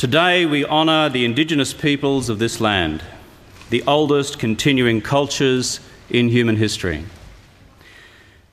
Today 0.00 0.46
we 0.46 0.64
honour 0.68 1.10
the 1.10 1.24
indigenous 1.24 1.74
peoples 1.74 2.30
of 2.30 2.38
this 2.38 2.60
land, 2.60 3.00
the 3.70 3.82
oldest 3.86 4.40
continuing 4.40 5.02
cultures 5.02 5.80
in 6.10 6.28
human 6.28 6.56
history. 6.56 6.98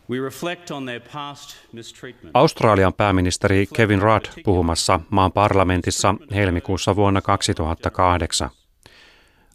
We 0.10 0.20
reflect 0.20 0.72
on 0.72 0.86
their 0.86 1.02
past 1.14 1.56
mistreatment. 1.74 2.32
Australian 2.34 2.94
pääministeri 2.94 3.68
Kevin 3.74 4.02
Rudd 4.02 4.26
puhumassa 4.44 5.00
maan 5.10 5.32
parlamentissa 5.32 6.16
helmikuussa 6.36 6.96
vuonna 6.96 7.22
2008. 7.22 8.50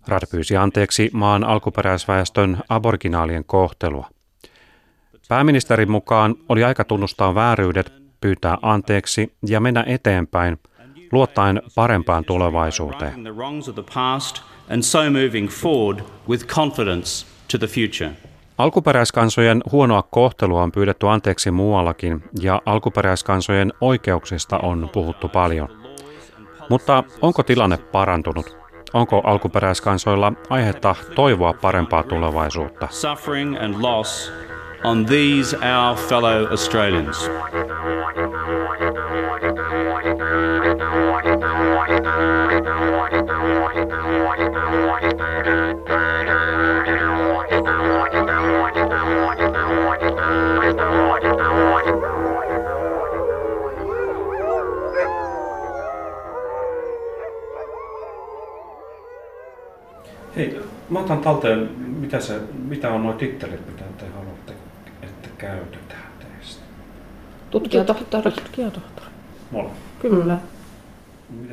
Rudd 0.09 0.25
pyysi 0.31 0.57
anteeksi 0.57 1.11
maan 1.13 1.45
alkuperäisväestön 1.45 2.59
aborginaalien 2.69 3.45
kohtelua. 3.45 4.09
Pääministerin 5.29 5.91
mukaan 5.91 6.35
oli 6.49 6.65
aika 6.65 6.85
tunnustaa 6.85 7.35
vääryydet, 7.35 7.93
pyytää 8.21 8.59
anteeksi 8.63 9.33
ja 9.47 9.61
mennä 9.61 9.85
eteenpäin, 9.87 10.59
luottaen 11.13 11.63
parempaan 11.75 12.25
tulevaisuuteen. 12.25 13.25
Alkuperäiskansojen 18.59 19.63
huonoa 19.73 20.03
kohtelua 20.03 20.63
on 20.63 20.73
pyydetty 20.73 21.09
anteeksi 21.09 21.51
muuallakin 21.51 22.25
ja 22.41 22.63
alkuperäiskansojen 22.67 23.73
oikeuksista 23.81 24.59
on 24.59 24.91
puhuttu 24.93 25.29
paljon. 25.29 25.69
Mutta 26.71 27.05
onko 27.23 27.43
tilanne 27.43 27.77
parantunut? 27.77 28.57
Onko 28.95 29.21
alkuperäiskansoilla 29.25 30.33
aihetta 30.51 30.95
toivoa 31.15 31.53
parempaa 31.53 32.03
tulevaisuutta? 32.03 32.89
On 34.85 35.05
these 35.05 35.55
our 35.55 35.97
fellow 35.97 36.47
Australians. 36.51 37.29
Hei, 60.37 60.61
mä 60.91 60.99
otan 60.99 61.19
talteen, 61.19 61.71
mitä, 62.01 62.21
se, 62.21 62.41
mitä 62.69 62.91
on 62.91 63.03
nuo 63.03 63.13
tittelit, 63.13 63.67
mitä 63.67 63.85
te 63.99 64.07
haluatte, 64.07 64.53
käytetään 65.39 66.13
teistä. 66.19 66.63
Tutkijatohtori. 67.51 68.33
Tutkijatohtori. 68.33 69.11
Molemmat. 69.51 69.77
Kyllä. 69.99 70.39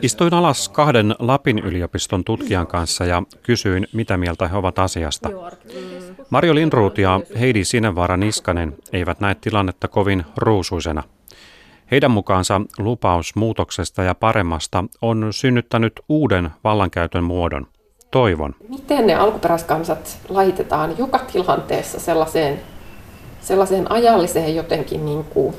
Istuin 0.01 0.33
alas 0.33 0.69
kahden 0.69 1.15
Lapin 1.19 1.59
yliopiston 1.59 2.23
tutkijan 2.23 2.67
kanssa 2.67 3.05
ja 3.05 3.23
kysyin, 3.43 3.87
mitä 3.93 4.17
mieltä 4.17 4.47
he 4.47 4.57
ovat 4.57 4.79
asiasta. 4.79 5.29
Marjo 6.29 6.55
Lindruut 6.55 6.97
ja 6.97 7.21
Heidi 7.39 7.63
Sinevaara 7.63 8.17
Niskanen 8.17 8.75
eivät 8.93 9.19
näe 9.19 9.35
tilannetta 9.35 9.87
kovin 9.87 10.25
ruusuisena. 10.37 11.03
Heidän 11.91 12.11
mukaansa 12.11 12.61
lupaus 12.77 13.35
muutoksesta 13.35 14.03
ja 14.03 14.15
paremmasta 14.15 14.83
on 15.01 15.27
synnyttänyt 15.31 15.93
uuden 16.09 16.49
vallankäytön 16.63 17.23
muodon 17.23 17.67
toivon. 18.11 18.55
Miten 18.69 19.07
ne 19.07 19.15
alkuperäiskansat 19.15 20.19
laitetaan 20.29 20.97
joka 20.97 21.19
tilanteessa 21.19 21.99
sellaiseen, 21.99 22.61
sellaiseen 23.45 23.91
ajalliseen 23.91 24.55
jotenkin 24.55 25.05
niin 25.05 25.23
kuin, 25.23 25.55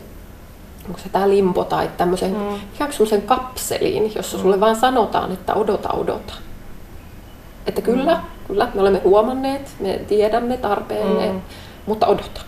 onko 0.87 0.99
se 0.99 1.09
tämä 1.09 1.29
limpo 1.29 1.65
tai 1.65 1.91
tämmöiseen 1.97 2.33
mm. 2.33 2.55
ikään 2.75 2.91
kuin 2.97 3.23
kapseliin, 3.23 4.15
jossa 4.15 4.39
sulle 4.39 4.61
vaan 4.61 4.77
sanotaan, 4.77 5.33
että 5.33 5.55
odota, 5.55 5.89
odota. 5.93 6.33
Että 7.67 7.83
kyllä, 7.83 8.15
mm. 8.15 8.47
kyllä, 8.47 8.69
me 8.75 8.81
olemme 8.81 9.01
huomanneet, 9.05 9.71
me 9.81 10.01
tiedämme 10.09 10.57
tarpeenne, 10.57 11.33
mm. 11.33 11.41
mutta 11.87 12.07
odota. 12.07 12.41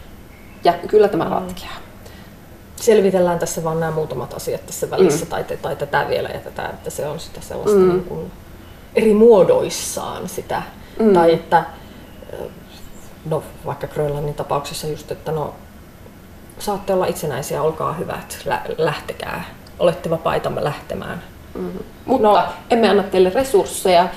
Ja 0.64 0.72
kyllä 0.72 1.08
tämä 1.08 1.24
mm. 1.24 1.30
ratkeaa. 1.30 1.76
Selvitellään 2.76 3.38
tässä 3.38 3.64
vaan 3.64 3.80
nämä 3.80 3.92
muutamat 3.92 4.34
asiat 4.34 4.66
tässä 4.66 4.90
välissä, 4.90 5.24
mm. 5.24 5.30
tai, 5.30 5.44
tai 5.62 5.76
tätä 5.76 6.06
vielä 6.08 6.28
ja 6.28 6.40
tätä, 6.40 6.66
että 6.66 6.90
se 6.90 7.06
on 7.06 7.20
sitä 7.20 7.40
sellaista 7.40 7.78
mm. 7.78 7.88
niin 7.88 8.04
kuin 8.04 8.30
eri 8.94 9.14
muodoissaan 9.14 10.28
sitä. 10.28 10.62
Mm. 10.98 11.12
Tai 11.12 11.32
että, 11.32 11.64
no 13.24 13.42
vaikka 13.66 13.86
Grönlannin 13.86 14.34
tapauksessa 14.34 14.86
just, 14.86 15.10
että 15.10 15.32
no 15.32 15.54
saatte 16.58 16.92
olla 16.92 17.06
itsenäisiä, 17.06 17.62
olkaa 17.62 17.92
hyvät, 17.92 18.38
lä- 18.44 18.62
lähtekää, 18.78 19.44
olette 19.78 20.10
vapaita 20.10 20.52
lähtemään. 20.60 21.22
Mm-hmm. 21.54 21.80
Mutta 22.04 22.28
no, 22.28 22.42
emme 22.70 22.88
anna 22.88 23.02
teille 23.02 23.30
resursseja, 23.30 24.08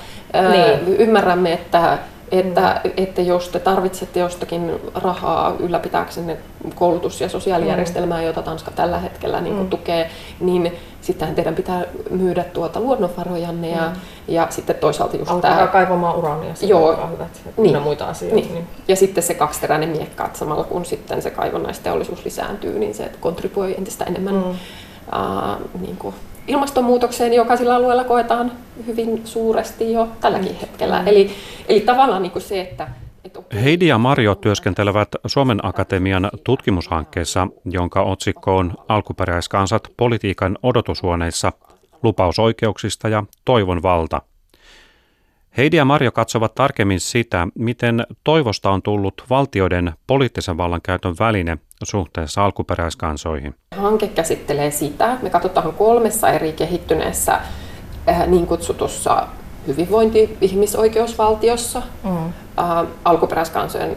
niin. 0.52 0.96
ymmärrämme, 0.96 1.52
että 1.52 1.98
että, 2.32 2.80
mm. 2.84 2.90
että 2.96 3.22
jos 3.22 3.48
te 3.48 3.58
tarvitsette 3.58 4.20
jostakin 4.20 4.80
rahaa 4.94 5.56
ylläpitääksenne 5.58 6.36
koulutus- 6.74 7.20
ja 7.20 7.28
sosiaalijärjestelmää, 7.28 8.20
mm. 8.20 8.26
jota 8.26 8.42
Tanska 8.42 8.70
tällä 8.70 8.98
hetkellä 8.98 9.40
niin 9.40 9.54
kuin 9.54 9.66
mm. 9.66 9.70
tukee, 9.70 10.10
niin 10.40 10.72
sittenhän 11.02 11.34
teidän 11.34 11.54
pitää 11.54 11.84
myydä 12.10 12.44
tuota 12.44 12.80
luonnonvarojanne 12.80 13.70
ja, 13.70 13.88
mm. 13.88 14.00
ja 14.28 14.46
sitten 14.50 14.76
toisaalta 14.76 15.16
just 15.16 15.30
Alkaa 15.30 15.54
tämä... 15.54 15.66
kaivamaan 15.66 16.16
urania, 16.16 16.54
joo, 16.60 17.08
hyvät 17.12 17.40
niin, 17.56 17.82
muita 17.82 18.04
asioita. 18.04 18.36
Niin. 18.36 18.54
Niin. 18.54 18.66
Ja 18.88 18.96
sitten 18.96 19.22
se 19.22 19.34
kaksiteräinen 19.34 19.88
miekka, 19.88 20.26
että 20.26 20.38
samalla 20.38 20.64
kun 20.64 20.84
sitten 20.84 21.22
se 21.22 21.30
kaivannaisteollisuus 21.30 22.24
lisääntyy, 22.24 22.78
niin 22.78 22.94
se 22.94 23.10
kontribuoi 23.20 23.74
entistä 23.78 24.04
enemmän 24.04 24.34
mm. 24.34 24.50
uh, 24.50 25.80
niin 25.80 25.96
kuin 25.96 26.14
ilmastonmuutokseen 26.48 27.32
jokaisella 27.32 27.76
alueella 27.76 28.04
koetaan 28.04 28.52
hyvin 28.86 29.22
suuresti 29.24 29.92
jo 29.92 30.08
tälläkin 30.20 30.52
mm. 30.52 30.58
hetkellä. 30.58 31.02
Eli, 31.06 31.30
eli 31.68 31.80
tavallaan 31.80 32.22
niin 32.22 32.32
kuin 32.32 32.42
se, 32.42 32.60
että 32.60 32.88
Heidi 33.64 33.86
ja 33.86 33.98
Mario 33.98 34.34
työskentelevät 34.34 35.08
Suomen 35.26 35.66
Akatemian 35.66 36.30
tutkimushankkeessa, 36.44 37.48
jonka 37.64 38.02
otsikko 38.02 38.56
on 38.56 38.74
Alkuperäiskansat 38.88 39.88
politiikan 39.96 40.58
odotushuoneissa, 40.62 41.52
lupausoikeuksista 42.02 43.08
ja 43.08 43.24
toivon 43.44 43.82
valta. 43.82 44.22
Heidi 45.56 45.76
ja 45.76 45.84
Marjo 45.84 46.12
katsovat 46.12 46.54
tarkemmin 46.54 47.00
sitä, 47.00 47.48
miten 47.54 48.06
toivosta 48.24 48.70
on 48.70 48.82
tullut 48.82 49.24
valtioiden 49.30 49.92
poliittisen 50.06 50.56
vallankäytön 50.56 51.14
väline 51.18 51.58
suhteessa 51.82 52.44
alkuperäiskansoihin. 52.44 53.54
Hanke 53.76 54.08
käsittelee 54.08 54.70
sitä, 54.70 55.18
me 55.22 55.30
katsotaan 55.30 55.72
kolmessa 55.72 56.28
eri 56.28 56.52
kehittyneessä 56.52 57.40
äh, 58.08 58.26
niin 58.26 58.46
kutsutussa 58.46 59.26
hyvinvointi-ihmisoikeusvaltiossa 59.66 61.82
mm. 62.04 62.26
äh, 62.26 62.32
alkuperäiskansojen 63.04 63.96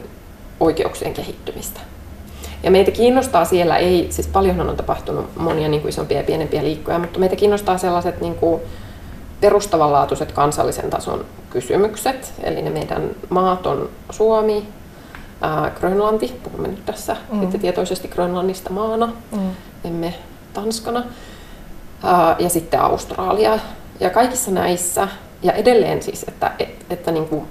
oikeuksien 0.60 1.14
kehittymistä. 1.14 1.80
Ja 2.64 2.72
meitä 2.72 2.92
kiinnostaa 2.92 3.46
siellä, 3.46 3.78
ei, 3.78 4.08
siis 4.10 4.28
paljonhan 4.28 4.70
on 4.70 4.78
tapahtunut 4.78 5.38
monia 5.38 5.68
niin 5.68 5.82
kuin 5.82 5.90
isompia 5.90 6.18
ja 6.18 6.24
pienempiä 6.24 6.64
liikkoja, 6.64 7.00
mutta 7.00 7.20
meitä 7.20 7.36
kiinnostaa 7.36 7.78
sellaiset 7.78 8.22
niin 8.22 8.36
kuin 8.36 8.62
perustavanlaatuiset 9.42 10.32
kansallisen 10.32 10.90
tason 10.90 11.26
kysymykset. 11.50 12.34
Eli 12.44 12.62
ne 12.62 12.70
meidän 12.70 13.10
maat 13.30 13.68
on 13.68 13.90
Suomi, 14.10 14.68
ää, 15.42 15.72
Grönlanti, 15.80 16.40
puhumme 16.44 16.68
nyt 16.68 16.86
tässä 16.86 17.16
mm. 17.32 17.42
sitten 17.42 17.60
tietoisesti 17.60 18.08
Grönlannista 18.08 18.70
maana, 18.70 19.10
mm. 19.32 19.52
emme 19.84 20.14
Tanskana, 20.54 21.04
ää, 22.04 22.36
ja 22.40 22.50
sitten 22.50 22.82
Australia. 22.82 23.60
Ja 24.00 24.10
kaikissa 24.10 24.52
näissä, 24.52 25.08
ja 25.46 25.54
edelleen 25.54 26.02
siis, 26.02 26.26
että, 26.28 26.52
että, 26.60 26.86
että 26.90 27.12
niin 27.12 27.28
kuin, 27.28 27.48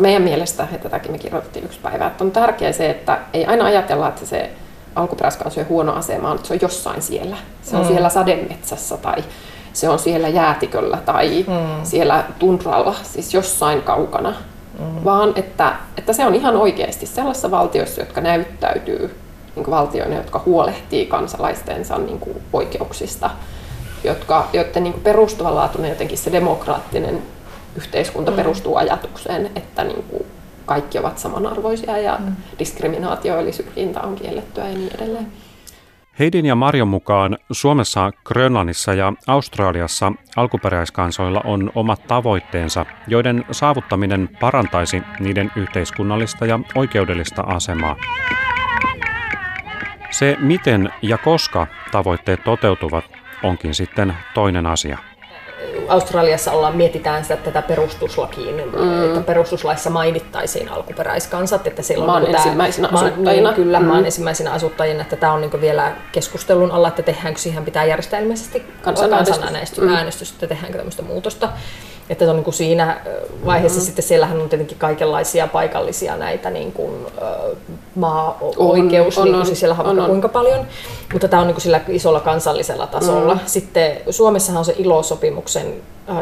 meidän 0.00 0.22
mielestä, 0.22 0.62
että 0.62 0.88
tätäkin 0.88 1.12
me 1.12 1.18
kirjoitettiin 1.18 1.64
yksi 1.64 1.78
päivä, 1.82 2.06
että 2.06 2.24
on 2.24 2.30
tärkeää 2.30 2.72
se, 2.72 2.90
että 2.90 3.18
ei 3.32 3.46
aina 3.46 3.64
ajatella, 3.64 4.08
että 4.08 4.26
se 4.26 4.50
alkuperäiskansojen 4.94 5.68
huono 5.68 5.92
asema 5.92 6.30
on, 6.30 6.36
että 6.36 6.48
se 6.48 6.54
on 6.54 6.60
jossain 6.62 7.02
siellä. 7.02 7.36
Se 7.62 7.76
on 7.76 7.82
mm. 7.82 7.88
siellä 7.88 8.08
sademetsässä 8.08 8.96
tai 8.96 9.24
se 9.72 9.88
on 9.88 9.98
siellä 9.98 10.28
jäätiköllä 10.28 10.96
tai 10.96 11.44
mm. 11.48 11.84
siellä 11.84 12.24
tundralla, 12.38 12.94
siis 13.02 13.34
jossain 13.34 13.82
kaukana. 13.82 14.34
Mm. 14.78 15.04
Vaan 15.04 15.32
että, 15.36 15.76
että 15.96 16.12
se 16.12 16.26
on 16.26 16.34
ihan 16.34 16.56
oikeasti 16.56 17.06
sellaisissa 17.06 17.50
valtioissa, 17.50 18.00
jotka 18.00 18.20
näyttäytyy 18.20 19.14
niin 19.56 19.70
valtioina, 19.70 20.14
jotka 20.16 20.42
huolehtii 20.46 21.06
kansalaistensa 21.06 21.98
niin 21.98 22.18
kuin 22.18 22.42
oikeuksista, 22.52 23.30
jotka, 24.04 24.48
joiden 24.52 24.84
niin 24.84 25.00
perustavanlaatuinen 25.02 25.90
jotenkin 25.90 26.18
se 26.18 26.32
demokraattinen 26.32 27.22
yhteiskunta 27.76 28.30
mm. 28.30 28.36
perustuu 28.36 28.76
ajatukseen, 28.76 29.50
että 29.56 29.84
niin 29.84 30.02
kuin 30.02 30.26
kaikki 30.66 30.98
ovat 30.98 31.18
samanarvoisia 31.18 31.98
ja 31.98 32.16
mm. 32.18 32.36
diskriminaatio 32.58 33.38
eli 33.38 33.52
syrjintä 33.52 34.00
on 34.00 34.14
kiellettyä 34.14 34.68
ja 34.68 34.74
niin 34.74 34.90
edelleen. 34.94 35.26
Heidin 36.18 36.46
ja 36.46 36.54
Marjon 36.54 36.88
mukaan 36.88 37.38
Suomessa, 37.50 38.10
Grönlannissa 38.24 38.94
ja 38.94 39.12
Australiassa 39.26 40.12
alkuperäiskansoilla 40.36 41.40
on 41.44 41.70
omat 41.74 42.06
tavoitteensa, 42.08 42.86
joiden 43.06 43.44
saavuttaminen 43.50 44.28
parantaisi 44.40 45.02
niiden 45.20 45.52
yhteiskunnallista 45.56 46.46
ja 46.46 46.60
oikeudellista 46.74 47.42
asemaa. 47.42 47.96
Se, 50.10 50.36
miten 50.40 50.92
ja 51.02 51.18
koska 51.18 51.66
tavoitteet 51.92 52.44
toteutuvat, 52.44 53.04
onkin 53.42 53.74
sitten 53.74 54.16
toinen 54.34 54.66
asia. 54.66 54.98
Australiassa 55.88 56.52
ollaan, 56.52 56.76
mietitään 56.76 57.22
sitä, 57.22 57.36
tätä 57.36 57.62
perustuslakiin, 57.62 58.54
mm. 58.54 59.04
että 59.04 59.20
perustuslaissa 59.20 59.90
mainittaisiin 59.90 60.68
alkuperäiskansat, 60.68 61.66
että 61.66 61.82
siellä 61.82 62.02
on 62.02 62.10
maan 62.10 62.22
niin 62.22 62.34
ensimmäisenä 62.34 62.88
maan, 62.88 63.06
asuttajina. 63.06 63.50
Niin, 63.50 63.56
kyllä, 63.56 63.80
mm. 63.80 63.86
maan 63.86 64.04
ensimmäisenä 64.04 64.52
asuttajina, 64.52 65.02
että 65.02 65.16
tämä 65.16 65.32
on 65.32 65.40
niin 65.40 65.60
vielä 65.60 65.92
keskustelun 66.12 66.70
alla, 66.70 66.88
että 66.88 67.02
tehdäänkö 67.02 67.40
siihen 67.40 67.64
pitää 67.64 67.84
järjestää 67.84 68.20
ilmeisesti 68.20 68.62
kansanäänestys, 68.82 69.84
mm. 69.84 69.94
äänestys, 69.94 70.30
että 70.30 70.46
tehdäänkö 70.46 70.78
tämmöistä 70.78 71.02
muutosta. 71.02 71.48
Että 72.10 72.30
on 72.30 72.36
niin 72.36 72.44
kuin 72.44 72.54
siinä 72.54 73.00
vaiheessa 73.46 73.78
mm-hmm. 73.78 73.86
sitten 73.86 74.04
siellähän 74.04 74.40
on 74.40 74.48
tietenkin 74.48 74.78
kaikenlaisia 74.78 75.46
paikallisia 75.46 76.16
näitä 76.16 76.50
niin 76.50 76.72
kuin, 76.72 76.92
maa-oikeus, 77.94 79.18
on, 79.18 79.24
niin 79.24 79.32
kuin, 79.32 79.40
on, 79.40 79.46
siis 79.46 79.60
siellä 79.60 79.76
on, 79.78 80.00
on, 80.00 80.06
kuinka 80.06 80.28
paljon, 80.28 80.66
mutta 81.12 81.28
tämä 81.28 81.40
on 81.40 81.46
niin 81.46 81.54
kuin 81.54 81.62
sillä 81.62 81.80
isolla 81.88 82.20
kansallisella 82.20 82.86
tasolla. 82.86 83.34
Mm. 83.34 83.40
Sitten 83.46 83.96
Suomessahan 84.10 84.58
on 84.58 84.64
se 84.64 84.74
ILO-sopimuksen 84.78 85.74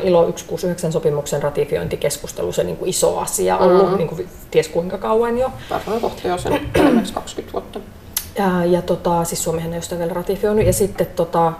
ILO 0.03 0.27
169 0.27 0.93
sopimuksen 0.93 1.43
ratifiointikeskustelu 1.43 2.53
se 2.53 2.65
niin 2.65 2.77
kuin 2.77 2.89
iso 2.89 3.19
asia 3.19 3.59
ollut, 3.59 3.91
mm. 3.91 3.97
niin 3.97 4.09
kuin 4.09 4.29
ties 4.51 4.69
kuinka 4.69 4.99
kauan 4.99 5.39
jo. 5.39 5.51
Varmaan 5.71 6.01
kohta 6.01 6.29
jo 6.29 6.39
sen 6.39 6.61
20 7.15 7.53
vuotta. 7.53 7.81
Ja, 8.39 8.65
ja 8.65 8.83
tota, 8.83 9.25
siis 9.25 9.45
Suomihan 9.45 9.73
ei 9.73 9.77
ole 9.77 9.83
sitä 9.83 9.99
vielä 9.99 10.13
ratifioinut. 10.13 10.67
Ja 10.67 10.73
sitten 10.73 11.07
tota, 11.07 11.53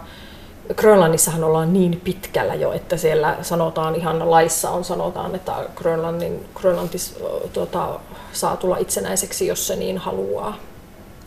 Grönlannissahan 0.75 1.43
ollaan 1.43 1.73
niin 1.73 2.01
pitkällä 2.03 2.55
jo, 2.55 2.71
että 2.71 2.97
siellä 2.97 3.37
sanotaan 3.41 3.95
ihan 3.95 4.31
laissa 4.31 4.69
on 4.69 4.83
sanotaan, 4.83 5.35
että 5.35 5.53
Grönlannin, 5.75 6.45
Grönlantis 6.55 7.15
tuota, 7.53 7.99
saa 8.33 8.57
tulla 8.57 8.77
itsenäiseksi, 8.77 9.47
jos 9.47 9.67
se 9.67 9.75
niin 9.75 9.97
haluaa. 9.97 10.57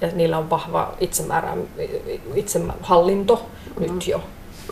Ja 0.01 0.09
niillä 0.15 0.39
on 0.39 0.51
vahva 0.51 0.95
itsemäärä, 1.01 1.57
itsehallinto 2.35 3.43
mm. 3.77 3.83
nyt 3.83 4.07
jo. 4.07 4.21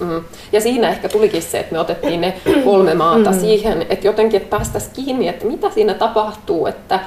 Mm. 0.00 0.24
Ja 0.52 0.60
siinä 0.60 0.88
ehkä 0.88 1.08
tulikin 1.08 1.42
se, 1.42 1.60
että 1.60 1.72
me 1.72 1.78
otettiin 1.78 2.20
ne 2.20 2.40
kolme 2.64 2.94
maata 2.94 3.30
mm. 3.30 3.40
siihen, 3.40 3.86
että 3.90 4.06
jotenkin 4.06 4.42
että 4.42 4.56
päästäisiin 4.56 4.92
kiinni, 4.92 5.28
että 5.28 5.46
mitä 5.46 5.70
siinä 5.70 5.94
tapahtuu, 5.94 6.66
että, 6.66 7.00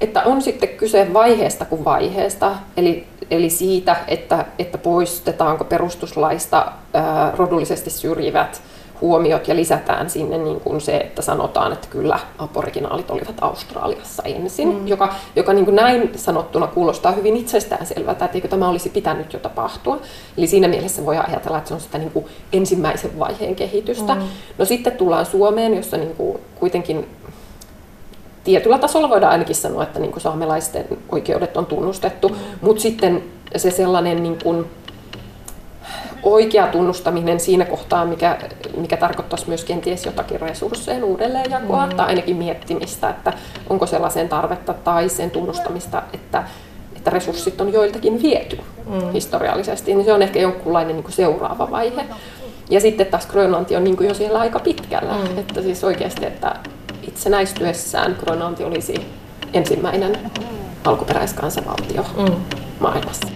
että 0.00 0.22
on 0.22 0.42
sitten 0.42 0.68
kyse 0.68 1.12
vaiheesta 1.12 1.64
kuin 1.64 1.84
vaiheesta, 1.84 2.56
eli, 2.76 3.06
eli 3.32 3.50
siitä, 3.50 3.96
että, 4.08 4.44
että 4.58 4.78
poistetaanko 4.78 5.64
perustuslaista 5.64 6.72
ää, 6.94 7.32
rodullisesti 7.36 7.90
syrjivät 7.90 8.62
huomiot 9.00 9.48
ja 9.48 9.56
lisätään 9.56 10.10
sinne 10.10 10.38
niin 10.38 10.60
kuin 10.60 10.80
se, 10.80 10.96
että 10.96 11.22
sanotaan, 11.22 11.72
että 11.72 11.88
kyllä 11.90 12.18
aboriginaalit 12.38 13.10
olivat 13.10 13.34
Australiassa 13.40 14.22
ensin, 14.22 14.68
mm. 14.68 14.86
joka, 14.88 15.14
joka 15.36 15.52
niin 15.52 15.64
kuin 15.64 15.74
näin 15.74 16.10
sanottuna 16.16 16.66
kuulostaa 16.66 17.12
hyvin 17.12 17.36
itsestäänselvältä, 17.36 18.24
että 18.24 18.36
eikö 18.36 18.48
tämä 18.48 18.68
olisi 18.68 18.88
pitänyt 18.88 19.32
jo 19.32 19.38
tapahtua. 19.38 19.98
Eli 20.38 20.46
siinä 20.46 20.68
mielessä 20.68 21.06
voi 21.06 21.16
ajatella, 21.16 21.58
että 21.58 21.68
se 21.68 21.74
on 21.74 21.80
sitä 21.80 21.98
niin 21.98 22.10
kuin 22.10 22.26
ensimmäisen 22.52 23.18
vaiheen 23.18 23.56
kehitystä. 23.56 24.14
Mm. 24.14 24.22
No 24.58 24.64
sitten 24.64 24.92
tullaan 24.92 25.26
Suomeen, 25.26 25.74
jossa 25.76 25.96
niin 25.96 26.14
kuin 26.14 26.38
kuitenkin 26.60 27.08
tietyllä 28.44 28.78
tasolla 28.78 29.08
voidaan 29.08 29.32
ainakin 29.32 29.56
sanoa, 29.56 29.82
että 29.82 29.98
niin 29.98 30.12
kuin 30.12 30.22
saamelaisten 30.22 30.84
oikeudet 31.08 31.56
on 31.56 31.66
tunnustettu, 31.66 32.28
mm. 32.28 32.36
mutta 32.60 32.82
sitten 32.82 33.22
se 33.56 33.70
sellainen 33.70 34.22
niin 34.22 34.38
kuin 34.42 34.66
oikea 36.22 36.66
tunnustaminen 36.66 37.40
siinä 37.40 37.64
kohtaa, 37.64 38.04
mikä, 38.04 38.38
mikä 38.76 38.96
tarkoittaisi 38.96 39.48
myös 39.48 39.64
kenties 39.64 40.06
jotakin 40.06 40.40
resurssien 40.40 41.04
uudelleenjakoa 41.04 41.86
mm. 41.86 41.96
tai 41.96 42.06
ainakin 42.06 42.36
miettimistä, 42.36 43.10
että 43.10 43.32
onko 43.70 43.86
sellaiseen 43.86 44.28
tarvetta 44.28 44.74
tai 44.74 45.08
sen 45.08 45.30
tunnustamista, 45.30 46.02
että, 46.12 46.44
että 46.96 47.10
resurssit 47.10 47.60
on 47.60 47.72
joiltakin 47.72 48.22
viety 48.22 48.58
mm. 48.86 49.12
historiallisesti, 49.12 49.94
niin 49.94 50.04
se 50.04 50.12
on 50.12 50.22
ehkä 50.22 50.40
jonkunlainen 50.40 50.96
niin 50.96 51.04
kuin 51.04 51.12
seuraava 51.12 51.70
vaihe. 51.70 52.04
Ja 52.70 52.80
sitten 52.80 53.06
taas 53.06 53.26
Grönlanti 53.26 53.76
on 53.76 53.84
niin 53.84 53.96
kuin 53.96 54.08
jo 54.08 54.14
siellä 54.14 54.38
aika 54.38 54.58
pitkällä, 54.58 55.12
mm. 55.12 55.38
että 55.38 55.62
siis 55.62 55.84
oikeasti, 55.84 56.26
että 56.26 56.54
itsenäistyessään 57.22 58.16
Grönlanti 58.20 58.64
olisi 58.64 58.94
ensimmäinen 59.52 60.30
alkuperäiskansavaltio 60.84 62.02
mm. 62.02 62.56
maailmassa. 62.80 63.26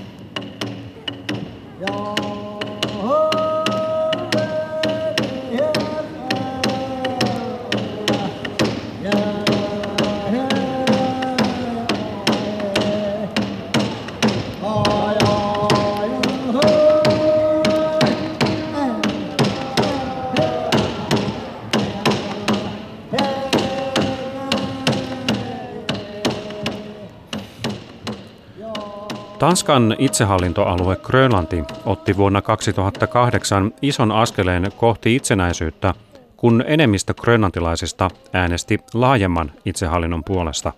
Tanskan 29.46 29.96
itsehallintoalue 29.98 30.96
Grönlanti 30.96 31.64
otti 31.84 32.16
vuonna 32.16 32.43
2008 32.43 33.72
ison 33.82 34.12
askeleen 34.12 34.72
kohti 34.76 35.16
itsenäisyyttä, 35.16 35.94
kun 36.37 36.64
enemmistö 36.66 37.14
grönlantilaisista 37.14 38.10
äänesti 38.32 38.78
laajemman 38.94 39.52
itsehallinnon 39.64 40.25
puolesta. 40.25 40.72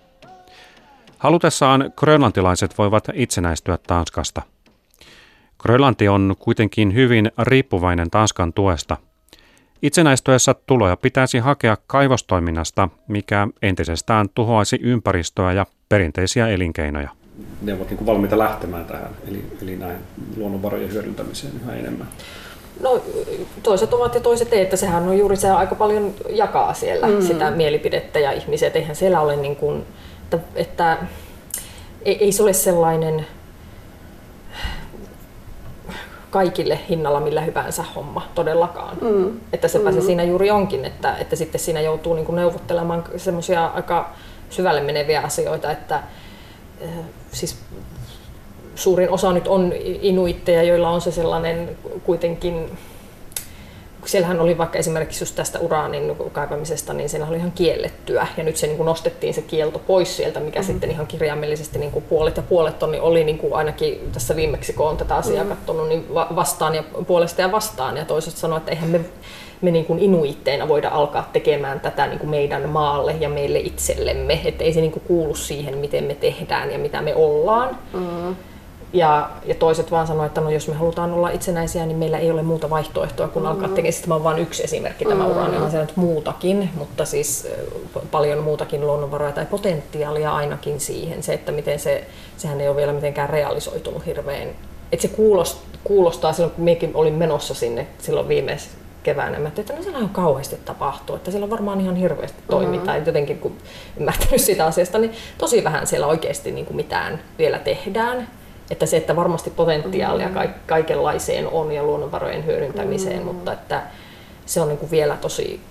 Halutessaan 1.17 1.91
grönlantilaiset 1.95 2.77
voivat 2.77 3.03
itsenäistyä 3.13 3.77
Tanskasta. 3.87 4.41
Grönlanti 5.57 6.07
on 6.07 6.35
kuitenkin 6.39 6.93
hyvin 6.93 7.31
riippuvainen 7.39 8.09
Tanskan 8.09 8.53
tuesta. 8.53 8.97
Itsenäistyessä 9.81 10.53
tuloja 10.53 10.97
pitäisi 10.97 11.39
hakea 11.39 11.77
kaivostoiminnasta, 11.87 12.89
mikä 13.07 13.47
entisestään 13.61 14.29
tuhoaisi 14.35 14.79
ympäristöä 14.81 15.53
ja 15.53 15.65
perinteisiä 15.89 16.47
elinkeinoja 16.47 17.18
ne 17.61 17.73
ovat 17.73 17.89
niin 17.89 18.05
valmiita 18.05 18.37
lähtemään 18.37 18.85
tähän, 18.85 19.09
eli, 19.27 19.45
eli 19.61 19.75
näin 19.75 19.97
luonnonvarojen 20.37 20.93
hyödyntämiseen 20.93 21.53
yhä 21.63 21.75
enemmän? 21.75 22.07
No 22.81 23.01
toiset 23.63 23.93
ovat 23.93 24.15
ja 24.15 24.21
toiset 24.21 24.53
ei, 24.53 24.61
että 24.61 24.75
sehän 24.75 25.07
on 25.07 25.17
juuri 25.17 25.35
se 25.37 25.49
aika 25.49 25.75
paljon 25.75 26.13
jakaa 26.29 26.73
siellä 26.73 27.07
mm. 27.07 27.21
sitä 27.21 27.51
mielipidettä 27.51 28.19
ja 28.19 28.31
ihmiset, 28.31 28.75
eihän 28.75 28.95
siellä 28.95 29.21
ole 29.21 29.35
niin 29.35 29.55
kuin, 29.55 29.85
että, 30.23 30.39
että 30.55 30.97
ei, 32.05 32.23
ei 32.23 32.31
se 32.31 32.43
ole 32.43 32.53
sellainen 32.53 33.25
kaikille 36.29 36.79
hinnalla 36.89 37.19
millä 37.19 37.41
hyvänsä 37.41 37.83
homma 37.95 38.27
todellakaan. 38.35 38.97
Mm. 39.01 39.39
Että 39.53 39.67
sepä 39.67 39.89
mm. 39.89 39.95
se 39.95 40.01
siinä 40.01 40.23
juuri 40.23 40.51
onkin, 40.51 40.85
että, 40.85 41.15
että 41.15 41.35
sitten 41.35 41.61
siinä 41.61 41.81
joutuu 41.81 42.13
niin 42.13 42.25
kuin 42.25 42.35
neuvottelemaan 42.35 43.03
semmoisia 43.17 43.65
aika 43.65 44.09
syvälle 44.49 44.81
meneviä 44.81 45.21
asioita, 45.21 45.71
että, 45.71 46.03
siis 47.31 47.57
suurin 48.75 49.09
osa 49.09 49.33
nyt 49.33 49.47
on 49.47 49.73
inuitteja, 50.01 50.63
joilla 50.63 50.89
on 50.89 51.01
se 51.01 51.11
sellainen 51.11 51.77
kuitenkin 52.03 52.77
siellähän 54.05 54.39
oli 54.39 54.57
vaikka 54.57 54.79
esimerkiksi 54.79 55.21
just 55.21 55.35
tästä 55.35 55.59
uraanin 55.59 56.15
kaivamisesta, 56.31 56.93
niin 56.93 57.09
siinä 57.09 57.27
oli 57.27 57.37
ihan 57.37 57.51
kiellettyä. 57.51 58.27
Ja 58.37 58.43
nyt 58.43 58.57
se 58.57 58.67
niin 58.67 58.77
kuin 58.77 58.85
nostettiin 58.85 59.33
se 59.33 59.41
kielto 59.41 59.79
pois 59.79 60.17
sieltä, 60.17 60.39
mikä 60.39 60.59
mm-hmm. 60.59 60.73
sitten 60.73 60.91
ihan 60.91 61.07
kirjaimellisesti 61.07 61.79
niin 61.79 61.91
kuin 61.91 62.05
puolet 62.05 62.37
ja 62.37 62.43
puolet 62.43 62.83
on, 62.83 62.91
niin 62.91 63.01
oli 63.01 63.23
niin 63.23 63.37
kuin 63.37 63.53
ainakin 63.53 64.09
tässä 64.13 64.35
viimeksi, 64.35 64.73
kun 64.73 64.87
on 64.87 64.97
tätä 64.97 65.15
asiaa 65.15 65.43
mm-hmm. 65.43 65.57
katsonut, 65.57 65.87
niin 65.87 66.05
vastaan 66.13 66.75
ja 66.75 66.83
puolesta 67.07 67.41
ja 67.41 67.51
vastaan. 67.51 67.97
Ja 67.97 68.05
toiset 68.05 68.37
sanoivat, 68.37 68.61
että 68.61 68.71
eihän 68.71 68.89
me 68.89 68.99
me 69.61 69.71
niin 69.71 69.85
kuin 69.85 69.99
inuitteina 69.99 70.67
voida 70.67 70.89
alkaa 70.89 71.29
tekemään 71.33 71.79
tätä 71.79 72.07
niin 72.07 72.19
kuin 72.19 72.29
meidän 72.29 72.69
maalle 72.69 73.15
ja 73.19 73.29
meille 73.29 73.59
itsellemme. 73.59 74.41
Että 74.45 74.63
ei 74.63 74.73
se 74.73 74.81
niin 74.81 74.91
kuin 74.91 75.03
kuulu 75.07 75.35
siihen, 75.35 75.77
miten 75.77 76.03
me 76.03 76.15
tehdään 76.15 76.71
ja 76.71 76.79
mitä 76.79 77.01
me 77.01 77.15
ollaan. 77.15 77.77
Mm. 77.93 78.35
Ja, 78.93 79.29
ja 79.45 79.55
toiset 79.55 79.91
vaan 79.91 80.07
sanoivat, 80.07 80.29
että 80.29 80.41
no, 80.41 80.49
jos 80.49 80.67
me 80.67 80.73
halutaan 80.75 81.13
olla 81.13 81.29
itsenäisiä, 81.29 81.85
niin 81.85 81.97
meillä 81.97 82.17
ei 82.17 82.31
ole 82.31 82.41
muuta 82.41 82.69
vaihtoehtoa 82.69 83.27
kuin 83.27 83.43
mm. 83.43 83.49
alkaa 83.49 83.67
tekemään. 83.67 83.93
Sitten 83.93 84.07
tämä 84.07 84.15
on 84.15 84.23
vain 84.23 84.39
yksi 84.39 84.63
esimerkki, 84.63 85.05
tämä 85.05 85.23
mm. 85.23 85.31
uraani 85.31 85.57
on 85.57 85.71
nyt 85.73 85.95
muutakin, 85.97 86.69
mutta 86.75 87.05
siis 87.05 87.47
paljon 88.11 88.43
muutakin 88.43 88.81
luonnonvaroja 88.81 89.31
tai 89.31 89.45
potentiaalia 89.45 90.35
ainakin 90.35 90.79
siihen. 90.79 91.23
Se, 91.23 91.33
että 91.33 91.51
miten 91.51 91.79
se, 91.79 92.03
sehän 92.37 92.61
ei 92.61 92.67
ole 92.67 92.75
vielä 92.75 92.93
mitenkään 92.93 93.29
realisoitunut 93.29 94.05
hirveän. 94.05 94.47
Että 94.91 95.07
se 95.07 95.15
kuulostaa, 95.15 95.63
kuulostaa 95.83 96.33
silloin, 96.33 96.53
kun 96.53 96.63
minäkin 96.63 96.91
olin 96.93 97.13
menossa 97.13 97.53
sinne 97.53 97.87
silloin 97.99 98.27
viimeis, 98.27 98.69
keväänä. 99.03 99.39
Mä 99.39 99.47
että 99.57 99.73
no 99.73 99.83
siellä 99.83 99.99
on 99.99 100.09
kauheasti 100.09 100.55
tapahtuu, 100.65 101.15
että 101.15 101.31
siellä 101.31 101.43
on 101.43 101.49
varmaan 101.49 101.81
ihan 101.81 101.95
hirveästi 101.95 102.41
toimintaa. 102.49 102.93
Mm-hmm. 102.93 103.07
Jotenkin 103.07 103.39
kun 103.39 103.57
ymmärtänyt 103.97 104.41
sitä 104.41 104.65
asiasta, 104.65 104.97
niin 104.97 105.11
tosi 105.37 105.63
vähän 105.63 105.87
siellä 105.87 106.07
oikeasti 106.07 106.51
niin 106.51 106.65
kuin 106.65 106.75
mitään 106.75 107.19
vielä 107.37 107.59
tehdään. 107.59 108.27
Että 108.71 108.85
se, 108.85 108.97
että 108.97 109.15
varmasti 109.15 109.49
potentiaalia 109.49 110.27
mm-hmm. 110.27 110.53
kaikenlaiseen 110.65 111.47
on 111.47 111.71
ja 111.71 111.83
luonnonvarojen 111.83 112.45
hyödyntämiseen, 112.45 113.15
mm-hmm. 113.15 113.35
mutta 113.35 113.53
että 113.53 113.81
se 114.45 114.61
on 114.61 114.67
niin 114.67 114.77
kuin 114.77 114.91
vielä 114.91 115.17
tosi 115.21 115.61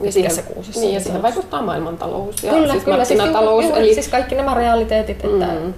ja 0.00 0.12
siihen. 0.12 0.34
Niin, 0.76 0.94
ja 0.94 1.00
siihen 1.00 1.22
vaikuttaa 1.22 1.62
maailmantalous 1.62 2.44
ja 2.44 2.52
kyllä, 2.52 2.72
siis 2.72 2.84
kyllä, 2.84 3.04
siis, 3.04 3.22
talous, 3.32 3.64
eli... 3.64 3.94
siis 3.94 4.08
kaikki 4.08 4.34
nämä 4.34 4.54
realiteetit, 4.54 5.24
että, 5.24 5.46
mm. 5.46 5.74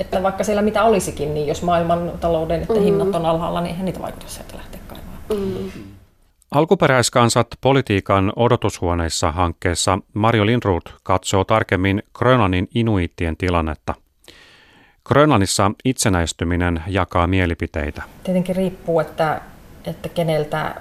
että 0.00 0.22
vaikka 0.22 0.44
siellä 0.44 0.62
mitä 0.62 0.84
olisikin, 0.84 1.34
niin 1.34 1.46
jos 1.46 1.62
maailman 1.62 2.12
talouden 2.20 2.60
että 2.60 2.74
mm. 2.74 2.82
hinnat 2.82 3.14
on 3.14 3.26
alhaalla, 3.26 3.60
niin 3.60 3.70
eihän 3.70 3.84
niitä 3.84 4.02
vaikuta 4.02 4.26
sieltä 4.28 4.56
lähteä. 4.56 4.75
Alkuperäiskansat 6.50 7.46
politiikan 7.60 8.32
odotushuoneissa 8.36 9.32
hankkeessa 9.32 9.98
Mario 10.14 10.46
Lindroth 10.46 10.92
katsoo 11.02 11.44
tarkemmin 11.44 12.02
Grönlannin 12.14 12.68
inuittien 12.74 13.36
tilannetta. 13.36 13.94
Grönlannissa 15.04 15.70
itsenäistyminen 15.84 16.82
jakaa 16.86 17.26
mielipiteitä. 17.26 18.02
Tietenkin 18.24 18.56
riippuu, 18.56 19.00
että, 19.00 19.40
että 19.84 20.08
keneltä, 20.08 20.74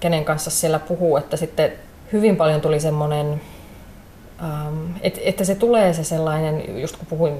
kenen 0.00 0.24
kanssa 0.24 0.50
siellä 0.50 0.78
puhuu, 0.78 1.16
että 1.16 1.36
sitten 1.36 1.72
hyvin 2.12 2.36
paljon 2.36 2.60
tuli 2.60 2.80
semmoinen, 2.80 3.40
ähm, 4.42 4.90
että, 5.00 5.20
että 5.24 5.44
se 5.44 5.54
tulee 5.54 5.94
se 5.94 6.04
sellainen, 6.04 6.80
just 6.80 6.96
kun 6.96 7.06
puhuin 7.06 7.34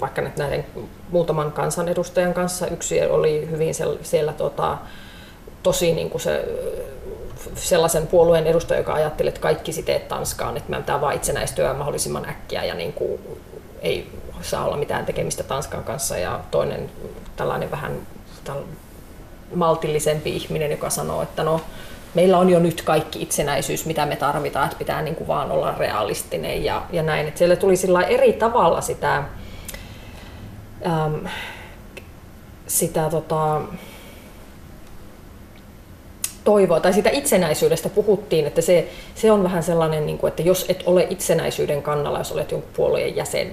vaikka 0.00 0.22
nyt 0.22 0.36
näiden 0.36 0.64
muutaman 1.10 1.52
kansanedustajan 1.52 2.34
kanssa, 2.34 2.66
yksi 2.66 3.06
oli 3.06 3.48
hyvin 3.50 3.74
siellä, 3.74 3.98
siellä 4.02 4.32
tota, 4.32 4.78
tosi 5.66 5.92
niin 5.92 6.10
kuin 6.10 6.20
se, 6.20 6.44
sellaisen 7.54 8.06
puolueen 8.06 8.46
edustaja, 8.46 8.80
joka 8.80 8.94
ajatteli, 8.94 9.28
että 9.28 9.40
kaikki 9.40 9.72
siteet 9.72 10.08
Tanskaan, 10.08 10.56
että 10.56 10.70
meidän 10.70 10.82
pitää 10.82 11.00
vain 11.00 11.16
itsenäistyä 11.16 11.74
mahdollisimman 11.74 12.28
äkkiä 12.28 12.64
ja 12.64 12.74
niin 12.74 12.92
kuin 12.92 13.20
ei 13.82 14.10
saa 14.42 14.64
olla 14.64 14.76
mitään 14.76 15.06
tekemistä 15.06 15.42
Tanskan 15.42 15.84
kanssa. 15.84 16.16
Ja 16.16 16.40
toinen 16.50 16.90
tällainen 17.36 17.70
vähän 17.70 18.00
maltillisempi 19.54 20.36
ihminen, 20.36 20.70
joka 20.70 20.90
sanoo, 20.90 21.22
että 21.22 21.42
no, 21.42 21.60
meillä 22.14 22.38
on 22.38 22.50
jo 22.50 22.58
nyt 22.58 22.82
kaikki 22.82 23.22
itsenäisyys, 23.22 23.86
mitä 23.86 24.06
me 24.06 24.16
tarvitaan, 24.16 24.64
että 24.64 24.78
pitää 24.78 25.02
niin 25.02 25.16
kuin 25.16 25.28
vaan 25.28 25.50
olla 25.50 25.74
realistinen 25.78 26.64
ja, 26.64 26.82
ja 26.92 27.02
näin. 27.02 27.28
Että 27.28 27.38
siellä 27.38 27.56
tuli 27.56 27.76
sillä 27.76 28.02
eri 28.02 28.32
tavalla 28.32 28.80
sitä, 28.80 29.16
äm, 30.86 31.26
sitä 32.66 33.08
tota, 33.10 33.60
toivoa, 36.46 36.80
tai 36.80 36.92
sitä 36.92 37.10
itsenäisyydestä 37.10 37.88
puhuttiin, 37.88 38.46
että 38.46 38.60
se, 38.60 38.88
se 39.14 39.32
on 39.32 39.42
vähän 39.42 39.62
sellainen, 39.62 40.06
niin 40.06 40.18
kuin, 40.18 40.28
että 40.28 40.42
jos 40.42 40.64
et 40.68 40.82
ole 40.86 41.06
itsenäisyyden 41.10 41.82
kannalla, 41.82 42.18
jos 42.18 42.32
olet 42.32 42.50
jonkun 42.50 42.70
puolueen 42.76 43.16
jäsen, 43.16 43.50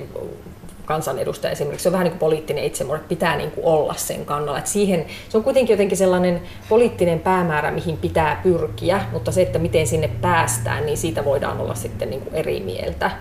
kansanedustaja 0.85 1.51
esimerkiksi, 1.51 1.83
se 1.83 1.89
on 1.89 1.93
vähän 1.93 2.03
niin 2.03 2.11
kuin 2.11 2.19
poliittinen 2.19 2.63
itsemurha, 2.63 3.03
pitää 3.07 3.35
niin 3.35 3.51
kuin 3.51 3.65
olla 3.65 3.93
sen 3.97 4.25
kannalla. 4.25 4.57
Että 4.57 4.69
siihen, 4.69 5.05
se 5.29 5.37
on 5.37 5.43
kuitenkin 5.43 5.73
jotenkin 5.73 5.97
sellainen 5.97 6.41
poliittinen 6.69 7.19
päämäärä, 7.19 7.71
mihin 7.71 7.97
pitää 7.97 8.39
pyrkiä, 8.43 9.05
mutta 9.11 9.31
se, 9.31 9.41
että 9.41 9.59
miten 9.59 9.87
sinne 9.87 10.09
päästään, 10.21 10.85
niin 10.85 10.97
siitä 10.97 11.25
voidaan 11.25 11.59
olla 11.61 11.75
sitten 11.75 12.09
niin 12.09 12.21
kuin 12.21 12.35
eri 12.35 12.59
mieltä. 12.59 13.11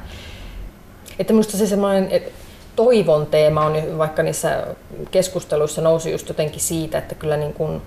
Että 1.18 1.32
minusta 1.32 1.56
se 1.56 1.66
semmoinen 1.66 2.22
toivon 2.76 3.26
teema 3.26 3.64
on, 3.64 3.98
vaikka 3.98 4.22
niissä 4.22 4.66
keskusteluissa 5.10 5.82
nousi 5.82 6.10
just 6.10 6.28
jotenkin 6.28 6.60
siitä, 6.60 6.98
että 6.98 7.14
kyllä 7.14 7.36
niin 7.36 7.52
kuin, 7.52 7.82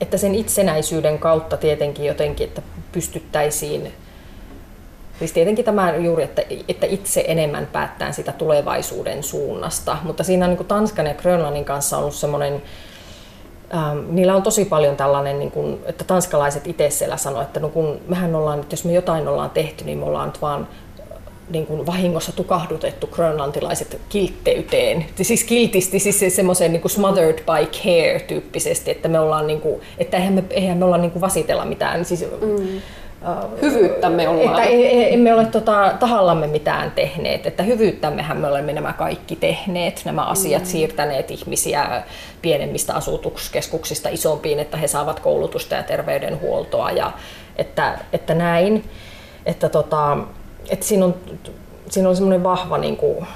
että 0.00 0.16
sen 0.16 0.34
itsenäisyyden 0.34 1.18
kautta 1.18 1.56
tietenkin 1.56 2.06
jotenkin, 2.06 2.48
että 2.48 2.62
pystyttäisiin 2.92 3.92
Siis 5.20 5.32
tietenkin 5.32 5.64
tämä 5.64 5.96
juuri, 5.96 6.22
että, 6.22 6.42
että 6.68 6.86
itse 6.86 7.24
enemmän 7.28 7.68
päättää 7.72 8.12
sitä 8.12 8.32
tulevaisuuden 8.32 9.22
suunnasta, 9.22 9.96
mutta 10.02 10.24
siinä 10.24 10.46
on 10.46 10.50
niin 10.50 10.66
Tanskan 10.66 11.06
ja 11.06 11.14
Grönlannin 11.14 11.64
kanssa 11.64 11.98
ollut 11.98 12.14
semmoinen, 12.14 12.62
ähm, 13.74 13.98
niillä 14.08 14.36
on 14.36 14.42
tosi 14.42 14.64
paljon 14.64 14.96
tällainen, 14.96 15.38
niin 15.38 15.50
kuin, 15.50 15.80
että 15.86 16.04
tanskalaiset 16.04 16.66
itse 16.66 16.90
siellä 16.90 17.16
sanoo, 17.16 17.42
että 17.42 17.60
no 17.60 17.68
kun 17.68 18.00
mehän 18.08 18.34
ollaan, 18.34 18.60
että 18.60 18.72
jos 18.72 18.84
me 18.84 18.92
jotain 18.92 19.28
ollaan 19.28 19.50
tehty, 19.50 19.84
niin 19.84 19.98
me 19.98 20.04
ollaan 20.04 20.28
nyt 20.28 20.42
vaan 20.42 20.68
niin 21.50 21.66
kuin 21.66 21.86
vahingossa 21.86 22.32
tukahdutettu 22.32 23.06
grönlantilaiset 23.06 24.00
kiltteyteen. 24.08 25.06
Siis 25.22 25.44
kiltisti, 25.44 25.98
siis 25.98 26.36
semmoiseen 26.36 26.72
niin 26.72 26.90
smothered 26.90 27.38
by 27.38 27.66
care 27.66 28.20
tyyppisesti, 28.20 28.90
että 28.90 29.08
me 29.08 29.20
ollaan, 29.20 29.46
niin 29.46 29.60
kuin, 29.60 29.80
että 29.98 30.16
eihän 30.16 30.32
me, 30.32 30.44
eihän 30.50 30.78
me 30.78 30.84
olla 30.84 30.98
niin 30.98 31.10
kuin 31.10 31.20
vasitella 31.20 31.64
mitään. 31.64 32.04
Siis, 32.04 32.24
mm. 32.40 32.80
Hyvyyttämme 33.62 34.28
ollaan. 34.28 34.62
Että 34.62 34.76
emme 35.06 35.34
ole 35.34 35.46
tota, 35.46 35.94
tahallamme 36.00 36.46
mitään 36.46 36.90
tehneet, 36.90 37.46
että 37.46 37.62
hyvyyttämmehän 37.62 38.36
me 38.36 38.48
olemme 38.48 38.72
nämä 38.72 38.92
kaikki 38.92 39.36
tehneet, 39.36 40.02
nämä 40.04 40.24
asiat 40.24 40.62
mm. 40.62 40.66
siirtäneet 40.66 41.30
ihmisiä 41.30 42.02
pienemmistä 42.42 42.94
asutuskeskuksista 42.94 44.08
isompiin, 44.08 44.58
että 44.58 44.76
he 44.76 44.86
saavat 44.86 45.20
koulutusta 45.20 45.74
ja 45.74 45.82
terveydenhuoltoa 45.82 46.90
ja 46.90 47.12
että, 47.56 47.98
että 48.12 48.34
näin. 48.34 48.84
Että 49.46 49.68
tota, 49.68 50.18
että 50.70 50.86
siinä 50.86 51.04
on, 51.04 51.14
siinä 51.88 52.08
on 52.08 52.16
semmoinen 52.16 52.42
vahva 52.42 52.78
niin 52.78 52.96
kuin 52.96 53.26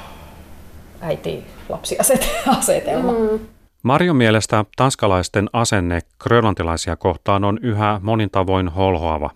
äiti-lapsi-asetelma. 1.00 3.12
Mm. 3.32 3.40
Marion 3.82 4.16
mielestä 4.16 4.64
tanskalaisten 4.76 5.50
asenne 5.52 6.00
grönlantilaisia 6.20 6.96
kohtaan 6.96 7.44
on 7.44 7.58
yhä 7.62 8.00
monin 8.02 8.30
tavoin 8.30 8.68
holhoava. 8.68 9.30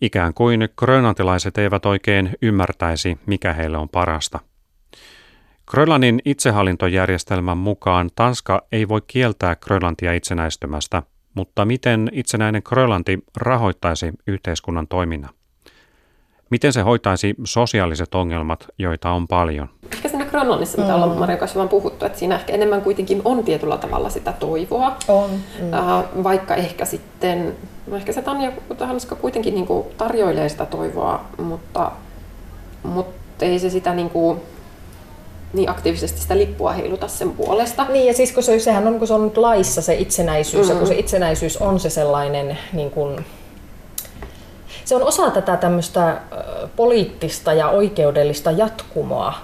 Ikään 0.00 0.34
kuin 0.34 0.68
grönlantilaiset 0.76 1.58
eivät 1.58 1.86
oikein 1.86 2.32
ymmärtäisi, 2.42 3.18
mikä 3.26 3.52
heille 3.52 3.78
on 3.78 3.88
parasta. 3.88 4.38
Grönlannin 5.66 6.20
itsehallintojärjestelmän 6.24 7.58
mukaan 7.58 8.10
Tanska 8.14 8.62
ei 8.72 8.88
voi 8.88 9.00
kieltää 9.06 9.56
Grönlantia 9.56 10.12
itsenäistymästä, 10.12 11.02
mutta 11.34 11.64
miten 11.64 12.08
itsenäinen 12.12 12.62
Grönlanti 12.64 13.18
rahoittaisi 13.36 14.12
yhteiskunnan 14.26 14.88
toiminnan? 14.88 15.30
Miten 16.50 16.72
se 16.72 16.80
hoitaisi 16.80 17.34
sosiaaliset 17.44 18.14
ongelmat, 18.14 18.66
joita 18.78 19.10
on 19.10 19.28
paljon? 19.28 19.68
Ehkä 19.92 20.08
siinä 20.08 20.24
Grönlannissa, 20.24 20.78
mitä 20.78 20.96
mm. 20.96 21.02
ollaan 21.02 21.18
Maria 21.18 21.36
kanssa 21.36 21.58
vaan 21.58 21.68
puhuttu, 21.68 22.04
että 22.04 22.18
siinä 22.18 22.34
ehkä 22.34 22.52
enemmän 22.52 22.82
kuitenkin 22.82 23.22
on 23.24 23.44
tietyllä 23.44 23.78
tavalla 23.78 24.10
sitä 24.10 24.32
toivoa. 24.32 24.96
On. 25.08 25.30
Mm. 25.60 25.72
Äh, 25.72 26.04
vaikka 26.24 26.54
ehkä 26.54 26.84
sitten, 26.84 27.54
no 27.86 27.96
ehkä 27.96 28.12
se 28.12 28.22
Tanja 28.22 28.52
Hanska 28.80 29.14
kuitenkin 29.14 29.54
niin 29.54 29.66
kuin 29.66 29.86
tarjoilee 29.98 30.48
sitä 30.48 30.66
toivoa, 30.66 31.24
mutta, 31.38 31.92
mutta 32.82 33.44
ei 33.44 33.58
se 33.58 33.70
sitä 33.70 33.94
niin 33.94 34.10
kuin, 34.10 34.40
niin 35.52 35.70
aktiivisesti 35.70 36.20
sitä 36.20 36.38
lippua 36.38 36.72
heiluta 36.72 37.08
sen 37.08 37.30
puolesta. 37.30 37.86
Niin 37.88 38.06
ja 38.06 38.14
siis 38.14 38.32
kun 38.32 38.42
se, 38.42 38.58
sehän 38.58 38.86
on, 38.86 38.98
kun 38.98 39.08
se 39.08 39.14
on 39.14 39.24
nyt 39.24 39.36
laissa 39.36 39.82
se 39.82 39.94
itsenäisyys, 39.94 40.66
mm. 40.66 40.72
ja 40.72 40.78
kun 40.78 40.88
se 40.88 40.94
itsenäisyys 40.94 41.56
on 41.56 41.80
se 41.80 41.90
sellainen 41.90 42.58
niin 42.72 42.90
kuin, 42.90 43.24
se 44.86 44.94
on 44.96 45.02
osa 45.02 45.30
tätä 45.30 45.56
tämmöistä 45.56 46.16
poliittista 46.76 47.52
ja 47.52 47.68
oikeudellista 47.68 48.50
jatkumoa. 48.50 49.34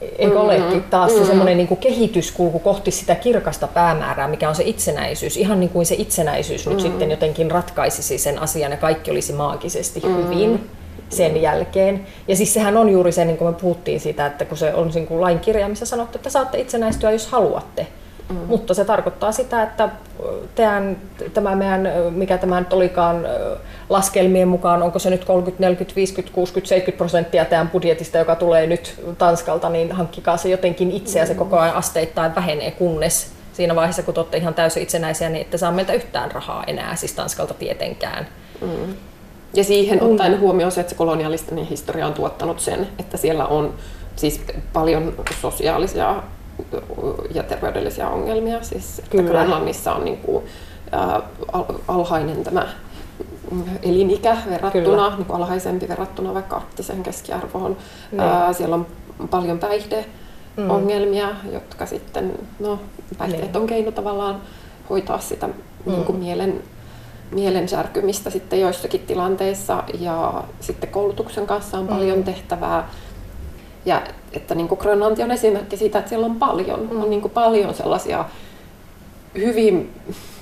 Eikö 0.00 0.24
mm-hmm. 0.24 0.36
olekin 0.36 0.82
taas 0.82 1.10
mm-hmm. 1.10 1.24
se 1.24 1.28
semmoinen 1.28 1.56
niin 1.56 1.76
kehityskulku 1.76 2.58
kohti 2.58 2.90
sitä 2.90 3.14
kirkasta 3.14 3.66
päämäärää, 3.66 4.28
mikä 4.28 4.48
on 4.48 4.54
se 4.54 4.62
itsenäisyys. 4.66 5.36
Ihan 5.36 5.60
niin 5.60 5.70
kuin 5.70 5.86
se 5.86 5.94
itsenäisyys 5.98 6.66
mm-hmm. 6.66 6.76
nyt 6.76 6.92
sitten 6.92 7.10
jotenkin 7.10 7.50
ratkaisisi 7.50 8.18
sen 8.18 8.38
asian 8.38 8.70
ja 8.70 8.76
kaikki 8.76 9.10
olisi 9.10 9.32
maagisesti 9.32 10.00
mm-hmm. 10.00 10.24
hyvin 10.24 10.70
sen 11.08 11.42
jälkeen. 11.42 12.06
Ja 12.28 12.36
siis 12.36 12.54
sehän 12.54 12.76
on 12.76 12.88
juuri 12.88 13.12
se, 13.12 13.24
niin 13.24 13.36
kuin 13.36 13.54
me 13.54 13.60
puhuttiin 13.60 14.00
siitä, 14.00 14.26
että 14.26 14.44
kun 14.44 14.58
se 14.58 14.74
on 14.74 14.90
niin 14.94 15.06
kuin 15.06 15.20
lain 15.20 15.40
kirja, 15.40 15.68
missä 15.68 15.86
sanottu, 15.86 16.18
että 16.18 16.30
saatte 16.30 16.60
itsenäistyä, 16.60 17.10
jos 17.10 17.26
haluatte. 17.26 17.86
Mm. 18.28 18.36
Mutta 18.46 18.74
se 18.74 18.84
tarkoittaa 18.84 19.32
sitä, 19.32 19.62
että 19.62 19.88
teidän, 20.54 20.96
tämä 21.34 21.56
meidän, 21.56 21.88
mikä 22.10 22.38
tämä 22.38 22.60
nyt 22.60 22.72
olikaan 22.72 23.26
laskelmien 23.88 24.48
mukaan, 24.48 24.82
onko 24.82 24.98
se 24.98 25.10
nyt 25.10 25.24
30, 25.24 25.64
40, 25.64 25.96
50, 25.96 26.34
60, 26.34 26.68
70 26.68 26.98
prosenttia 26.98 27.44
teidän 27.44 27.70
budjetista, 27.70 28.18
joka 28.18 28.34
tulee 28.34 28.66
nyt 28.66 29.00
Tanskalta, 29.18 29.68
niin 29.68 29.92
hankkikaa 29.92 30.36
se 30.36 30.48
jotenkin 30.48 30.90
itse 30.90 31.18
ja 31.18 31.26
se 31.26 31.34
koko 31.34 31.58
ajan 31.58 31.76
asteittain 31.76 32.34
vähenee, 32.34 32.70
kunnes 32.70 33.32
siinä 33.52 33.74
vaiheessa, 33.74 34.02
kun 34.02 34.14
olette 34.16 34.36
ihan 34.36 34.54
täysin 34.54 34.82
itsenäisiä, 34.82 35.28
niin 35.28 35.42
ette 35.42 35.58
saa 35.58 35.72
meiltä 35.72 35.92
yhtään 35.92 36.30
rahaa 36.30 36.64
enää, 36.66 36.96
siis 36.96 37.12
Tanskalta 37.12 37.54
tietenkään. 37.54 38.26
Mm. 38.60 38.94
Ja 39.54 39.64
siihen 39.64 39.98
mm. 39.98 40.10
ottaen 40.10 40.40
huomioon 40.40 40.72
se, 40.72 40.80
että 40.80 40.90
se 40.90 40.96
kolonialistinen 40.96 41.64
historia 41.64 42.06
on 42.06 42.14
tuottanut 42.14 42.60
sen, 42.60 42.88
että 42.98 43.16
siellä 43.16 43.46
on 43.46 43.74
siis 44.16 44.40
paljon 44.72 45.14
sosiaalisia 45.40 46.22
ja 47.34 47.42
terveydellisiä 47.42 48.08
ongelmia. 48.08 48.62
Siis, 48.62 48.98
että 48.98 49.22
Grönlannissa 49.22 49.94
on 49.94 50.04
niin 50.04 50.18
kuin, 50.18 50.44
äh, 50.94 51.22
alhainen 51.88 52.44
tämä 52.44 52.66
elinikä 53.82 54.36
verrattuna, 54.50 55.16
niin 55.16 55.26
kuin 55.26 55.36
alhaisempi 55.36 55.88
verrattuna 55.88 56.34
vaikka 56.34 56.56
arktiseen 56.56 57.02
keskiarvoon. 57.02 57.76
Ää, 58.18 58.52
siellä 58.52 58.74
on 58.74 58.86
paljon 59.30 59.58
päihdeongelmia, 59.58 61.28
mm. 61.42 61.52
jotka 61.52 61.86
sitten, 61.86 62.32
no 62.60 62.78
päihteet 63.18 63.56
on 63.56 63.66
keino 63.66 63.92
tavallaan 63.92 64.40
hoitaa 64.90 65.18
sitä 65.18 65.46
mm. 65.46 65.54
niin 65.92 66.04
kuin 66.04 66.18
mielen, 66.18 66.62
mielen 67.30 67.68
särkymistä 67.68 68.30
sitten 68.30 68.60
joissakin 68.60 69.00
tilanteissa 69.00 69.84
ja 70.00 70.44
sitten 70.60 70.90
koulutuksen 70.90 71.46
kanssa 71.46 71.78
on 71.78 71.88
paljon 71.88 72.18
mm. 72.18 72.24
tehtävää. 72.24 72.88
Ja 73.84 74.02
että 74.32 74.54
niin 74.54 74.68
kuin 74.68 74.78
Grönlanti 74.78 75.22
on 75.22 75.30
esimerkki 75.30 75.76
siitä, 75.76 75.98
että 75.98 76.08
siellä 76.08 76.26
on 76.26 76.36
paljon, 76.36 76.88
mm. 76.90 77.02
on 77.02 77.10
niin 77.10 77.20
kuin 77.20 77.32
paljon 77.32 77.74
sellaisia 77.74 78.24
hyvin 79.36 79.90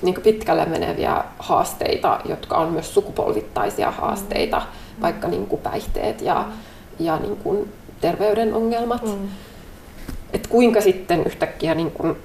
niin 0.01 0.15
kuin 0.15 0.23
pitkälle 0.23 0.65
meneviä 0.65 1.23
haasteita, 1.39 2.19
jotka 2.25 2.57
on 2.57 2.71
myös 2.71 2.93
sukupolvittaisia 2.93 3.91
haasteita, 3.91 4.59
mm. 4.59 5.01
vaikka 5.01 5.27
niin 5.27 5.47
kuin 5.47 5.61
päihteet 5.61 6.21
ja, 6.21 6.45
mm. 6.47 7.05
ja 7.05 7.17
niin 7.17 7.35
kuin 7.35 7.73
terveyden 8.01 8.53
ongelmat. 8.53 9.03
Mm. 9.03 9.29
Et 10.33 10.47
kuinka 10.47 10.81
sitten 10.81 11.23
yhtäkkiä 11.25 11.75
niin 11.75 11.91
kuin 11.91 12.15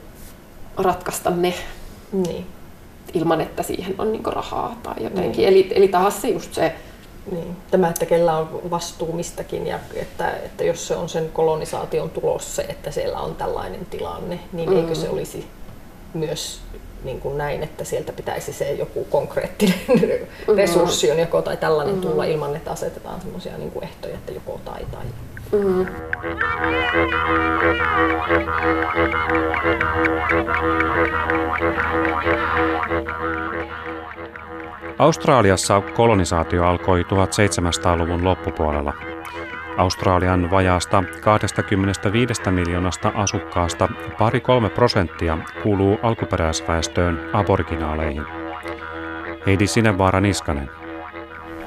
ratkaista 0.76 1.30
ne 1.30 1.54
niin. 2.12 2.46
ilman, 3.14 3.40
että 3.40 3.62
siihen 3.62 3.94
on 3.98 4.12
niin 4.12 4.26
rahaa 4.26 4.76
tai 4.82 4.94
jotenkin. 5.00 5.44
Mm. 5.44 5.48
Eli, 5.48 5.68
eli 5.74 5.88
taas 5.88 6.22
se 6.22 6.28
just 6.28 6.54
se 6.54 6.74
niin. 7.30 7.56
Tämä, 7.70 7.88
että 7.88 8.06
kellä 8.06 8.38
on 8.38 8.70
vastuu 8.70 9.12
mistäkin 9.12 9.66
ja 9.66 9.78
että, 9.94 10.30
että 10.30 10.64
jos 10.64 10.88
se 10.88 10.96
on 10.96 11.08
sen 11.08 11.30
kolonisaation 11.32 12.10
tulos 12.10 12.56
se, 12.56 12.62
että 12.62 12.90
siellä 12.90 13.18
on 13.18 13.34
tällainen 13.34 13.86
tilanne, 13.86 14.40
niin 14.52 14.70
mm. 14.70 14.76
eikö 14.76 14.94
se 14.94 15.08
olisi 15.08 15.46
myös 16.14 16.60
niin 17.04 17.20
kuin 17.20 17.38
näin, 17.38 17.62
että 17.62 17.84
sieltä 17.84 18.12
pitäisi 18.12 18.52
se 18.52 18.72
joku 18.72 19.04
konkreettinen 19.04 19.80
mm-hmm. 19.88 20.56
resurssi 20.56 21.10
on 21.10 21.18
joko 21.18 21.42
tai 21.42 21.56
tällainen 21.56 21.94
mm-hmm. 21.94 22.10
tulla 22.10 22.24
ilman, 22.24 22.56
että 22.56 22.70
asetetaan 22.70 23.20
sellaisia 23.20 23.58
niin 23.58 23.72
ehtoja, 23.82 24.14
että 24.14 24.32
joko 24.32 24.60
tai 24.64 24.86
tai. 24.92 25.04
Mm-hmm. 25.52 25.86
Australiassa 34.98 35.80
kolonisaatio 35.80 36.64
alkoi 36.64 37.02
1700-luvun 37.02 38.24
loppupuolella. 38.24 38.92
Australian 39.76 40.50
vajaasta 40.50 41.04
25 41.20 42.50
miljoonasta 42.50 43.12
asukkaasta 43.14 43.88
pari 44.18 44.40
kolme 44.40 44.70
prosenttia 44.70 45.38
kuuluu 45.62 45.98
alkuperäisväestöön 46.02 47.30
aboriginaaleihin. 47.32 48.22
Heidi 49.46 49.66
Sinevaara 49.66 50.20
Niskanen. 50.20 50.70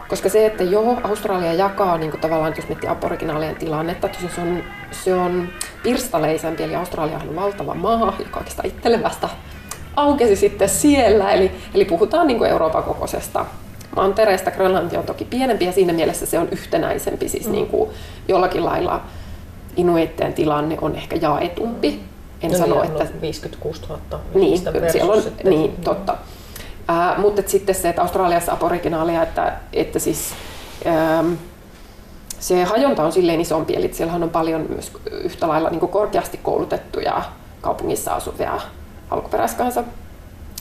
Koska 0.07 0.29
se, 0.29 0.45
että 0.45 0.63
joo, 0.63 1.01
Australia 1.03 1.53
jakaa 1.53 1.97
niin 1.97 2.11
kuin 2.11 2.21
tavallaan, 2.21 2.53
jos 2.55 2.67
miettii 2.67 2.89
aboriginaalien 2.89 3.55
tilannetta, 3.55 4.07
että 4.07 4.19
se 4.35 4.41
on, 4.41 4.63
se 4.91 5.13
on 5.13 5.49
pirstaleisempi, 5.83 6.63
eli 6.63 6.75
Australia 6.75 7.17
on 7.17 7.35
valtava 7.35 7.73
maa, 7.73 8.15
joka 8.19 8.37
oikeastaan 8.37 8.67
itselle 8.67 9.03
aukesi 9.95 10.35
sitten 10.35 10.69
siellä, 10.69 11.31
eli, 11.31 11.51
eli 11.73 11.85
puhutaan 11.85 12.27
niin 12.27 12.37
kuin 12.37 12.49
Euroopan 12.49 12.83
kokoisesta 12.83 13.45
mantereesta. 13.95 14.51
Grönlanti 14.51 14.97
on 14.97 15.03
toki 15.03 15.25
pienempi 15.25 15.65
ja 15.65 15.71
siinä 15.71 15.93
mielessä 15.93 16.25
se 16.25 16.39
on 16.39 16.49
yhtenäisempi, 16.51 17.29
siis 17.29 17.45
mm. 17.45 17.51
niin 17.51 17.67
kuin 17.67 17.89
jollakin 18.27 18.65
lailla 18.65 19.01
Inuitteen 19.75 20.33
tilanne 20.33 20.77
on 20.81 20.95
ehkä 20.95 21.15
jaetumpi. 21.15 21.99
En 22.41 22.51
no 22.51 22.57
sano, 22.57 22.81
niin, 22.81 22.91
että... 22.91 23.07
56 23.21 23.81
000 23.81 24.01
niin, 24.33 24.61
siellä 24.91 25.13
on, 25.13 25.21
sitten. 25.21 25.49
niin, 25.49 25.71
totta. 25.83 26.17
Äh, 26.89 27.17
mutta 27.17 27.41
sitten 27.45 27.75
se, 27.75 27.89
että 27.89 28.01
Australiassa 28.01 28.53
aboriginaaleja, 28.53 29.23
että, 29.23 29.53
että 29.73 29.99
siis 29.99 30.33
ähm, 30.87 31.33
se 32.39 32.63
hajonta 32.63 33.03
on 33.03 33.11
silleen 33.11 33.41
isompi, 33.41 33.75
eli 33.75 33.93
siellähän 33.93 34.23
on 34.23 34.29
paljon 34.29 34.65
myös 34.69 34.91
yhtä 35.11 35.47
lailla 35.47 35.69
niin 35.69 35.79
korkeasti 35.79 36.39
koulutettuja 36.43 37.21
kaupungissa 37.61 38.13
asuvia 38.13 38.59
alkuperäiskansa 39.09 39.83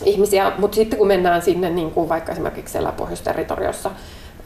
ihmisiä, 0.05 0.53
mutta 0.59 0.75
sitten 0.75 0.99
kun 0.99 1.09
mennään 1.09 1.43
sinne 1.43 1.71
niin 1.71 1.91
kuin 1.91 2.09
vaikka 2.09 2.33
esimerkiksi 2.33 2.73
siellä 2.73 2.93
Pohjois-territoriossa 2.93 3.91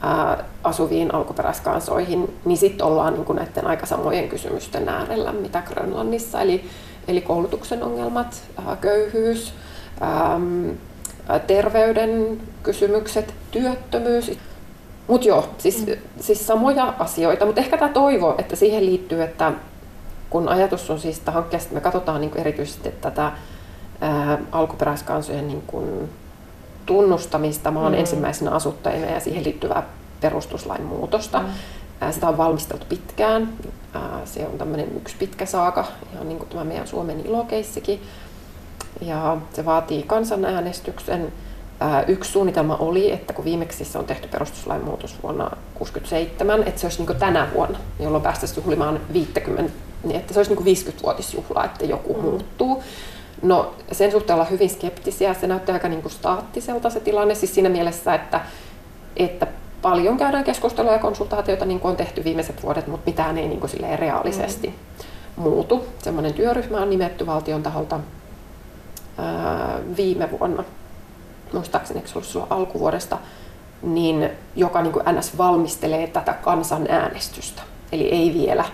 ää, 0.01 0.45
asuviin 0.65 1.15
alkuperäiskansoihin, 1.15 2.37
niin 2.45 2.59
sitten 2.59 2.87
ollaan 2.87 3.15
niin 3.15 3.25
kuin 3.25 3.37
näiden 3.37 3.67
aika 3.67 3.87
samojen 3.87 4.29
kysymysten 4.29 4.89
äärellä, 4.89 5.33
mitä 5.33 5.63
Grönlannissa, 5.67 6.41
eli, 6.41 6.65
eli 7.09 7.21
koulutuksen 7.21 7.83
ongelmat, 7.83 8.43
ää, 8.67 8.77
köyhyys, 8.77 9.55
ää, 10.01 10.41
terveyden 11.47 12.41
kysymykset, 12.63 13.35
työttömyys. 13.51 14.39
Mutta 15.07 15.29
joo, 15.29 15.49
siis, 15.59 15.87
mm. 15.87 15.95
siis 16.21 16.47
samoja 16.47 16.95
asioita, 16.99 17.47
mutta 17.47 17.61
ehkä 17.61 17.79
tämä 17.79 17.93
toivo, 17.93 18.35
että 18.39 18.57
siihen 18.57 18.87
liittyy, 18.87 19.23
että 19.23 19.53
kun 20.31 20.49
ajatus 20.49 20.91
on 20.91 21.01
siis, 21.01 21.19
että 21.19 21.31
hankkeesta 21.31 21.75
me 21.75 21.81
katsotaan 21.81 22.21
niin 22.21 22.37
erityisesti 22.37 22.91
tätä 23.01 23.33
ää, 24.03 24.39
alkuperäiskansojen 24.53 25.49
niin 25.49 25.63
kuin 25.67 26.11
tunnustamista 26.87 27.71
maan 27.71 27.93
mm. 27.93 27.99
ensimmäisenä 27.99 28.51
asuttajina 28.51 29.07
ja 29.07 29.21
siihen 29.21 29.45
liittyvää 29.45 29.83
perustuslain 30.21 30.83
muutosta. 30.83 31.39
Mm. 31.39 31.49
Ää, 32.01 32.13
sitä 32.13 32.29
on 32.29 32.37
valmisteltu 32.37 32.87
pitkään. 32.89 33.49
Ää, 33.95 34.21
se 34.25 34.47
on 34.47 34.59
tämmöinen 34.59 34.97
yksi 34.97 35.17
pitkä 35.19 35.47
saaka, 35.47 35.85
ihan 36.15 36.29
niin 36.29 36.39
kuin 36.39 36.49
tämä 36.49 36.65
meidän 36.65 36.87
Suomen 36.87 37.27
ilokeissikin. 37.27 38.03
Ja 39.01 39.37
se 39.53 39.65
vaatii 39.65 40.03
kansanäänestyksen. 40.03 41.33
Ää, 41.81 42.03
yksi 42.03 42.33
suunnitelma 42.33 42.77
oli, 42.77 43.13
että 43.13 43.33
kun 43.33 43.45
viimeksi 43.45 43.85
se 43.85 43.99
on 43.99 44.05
tehty 44.05 44.29
perustuslain 44.29 44.85
muutos 44.85 45.17
vuonna 45.23 45.45
1967, 45.45 46.63
että 46.63 46.81
se 46.81 46.87
olisi 46.87 47.03
niin 47.03 47.19
tänä 47.19 47.49
vuonna, 47.55 47.79
jolloin 48.01 48.23
päästäisiin 48.23 48.63
juhlimaan 48.65 49.01
50, 49.13 49.73
niin 50.05 50.17
että 50.17 50.35
se 50.35 50.39
olisi 50.39 50.55
niin 50.55 50.77
50-vuotisjuhla, 50.77 51.65
että 51.65 51.85
joku 51.85 52.15
mm. 52.15 52.21
muuttuu. 52.21 52.83
No 53.43 53.75
sen 53.93 54.13
suhteen 54.13 54.35
ollaan 54.35 54.51
hyvin 54.51 54.71
skeptisiä. 54.71 55.35
Se 55.35 55.47
näyttää 55.47 55.75
aika 55.75 55.89
niin 55.89 56.03
kuin 56.03 56.13
staattiselta 56.13 56.91
se 56.91 57.01
tilanne, 57.01 57.35
siis 57.35 57.55
siinä 57.55 57.69
mielessä, 57.69 58.15
että, 58.15 58.41
että 59.17 59.47
paljon 59.83 60.17
käydään 60.17 60.45
keskustelua 60.45 60.93
ja 60.93 60.99
konsultaatioita 60.99 61.65
niin 61.65 61.81
kuin 61.81 61.91
on 61.91 61.97
tehty 61.97 62.25
viimeiset 62.25 62.63
vuodet, 62.63 62.87
mutta 62.87 63.11
mitään 63.11 63.39
ei 63.39 63.49
niin 63.49 63.61
kuin 63.61 63.71
silleen 63.71 63.99
reaalisesti 63.99 64.69
mm. 64.69 65.43
muutu. 65.43 65.87
Semmoinen 65.99 66.35
työryhmä 66.35 66.81
on 66.81 66.91
nimetty 66.91 67.27
valtion 67.27 67.63
taholta 67.63 68.01
ää, 69.19 69.79
viime 69.97 70.31
vuonna, 70.31 70.65
muistaakseni 71.53 72.01
eikö 72.01 72.11
ollut 72.15 72.29
silloin 72.29 72.53
alkuvuodesta, 72.53 73.19
niin, 73.83 74.31
joka 74.57 74.83
niin 74.83 74.93
kuin 74.93 75.05
NS 75.19 75.39
valmistelee 75.39 76.07
tätä 76.07 76.33
kansanäänestystä. 76.33 77.63
Eli 77.93 78.09
ei 78.09 78.35
vielä, 78.35 78.65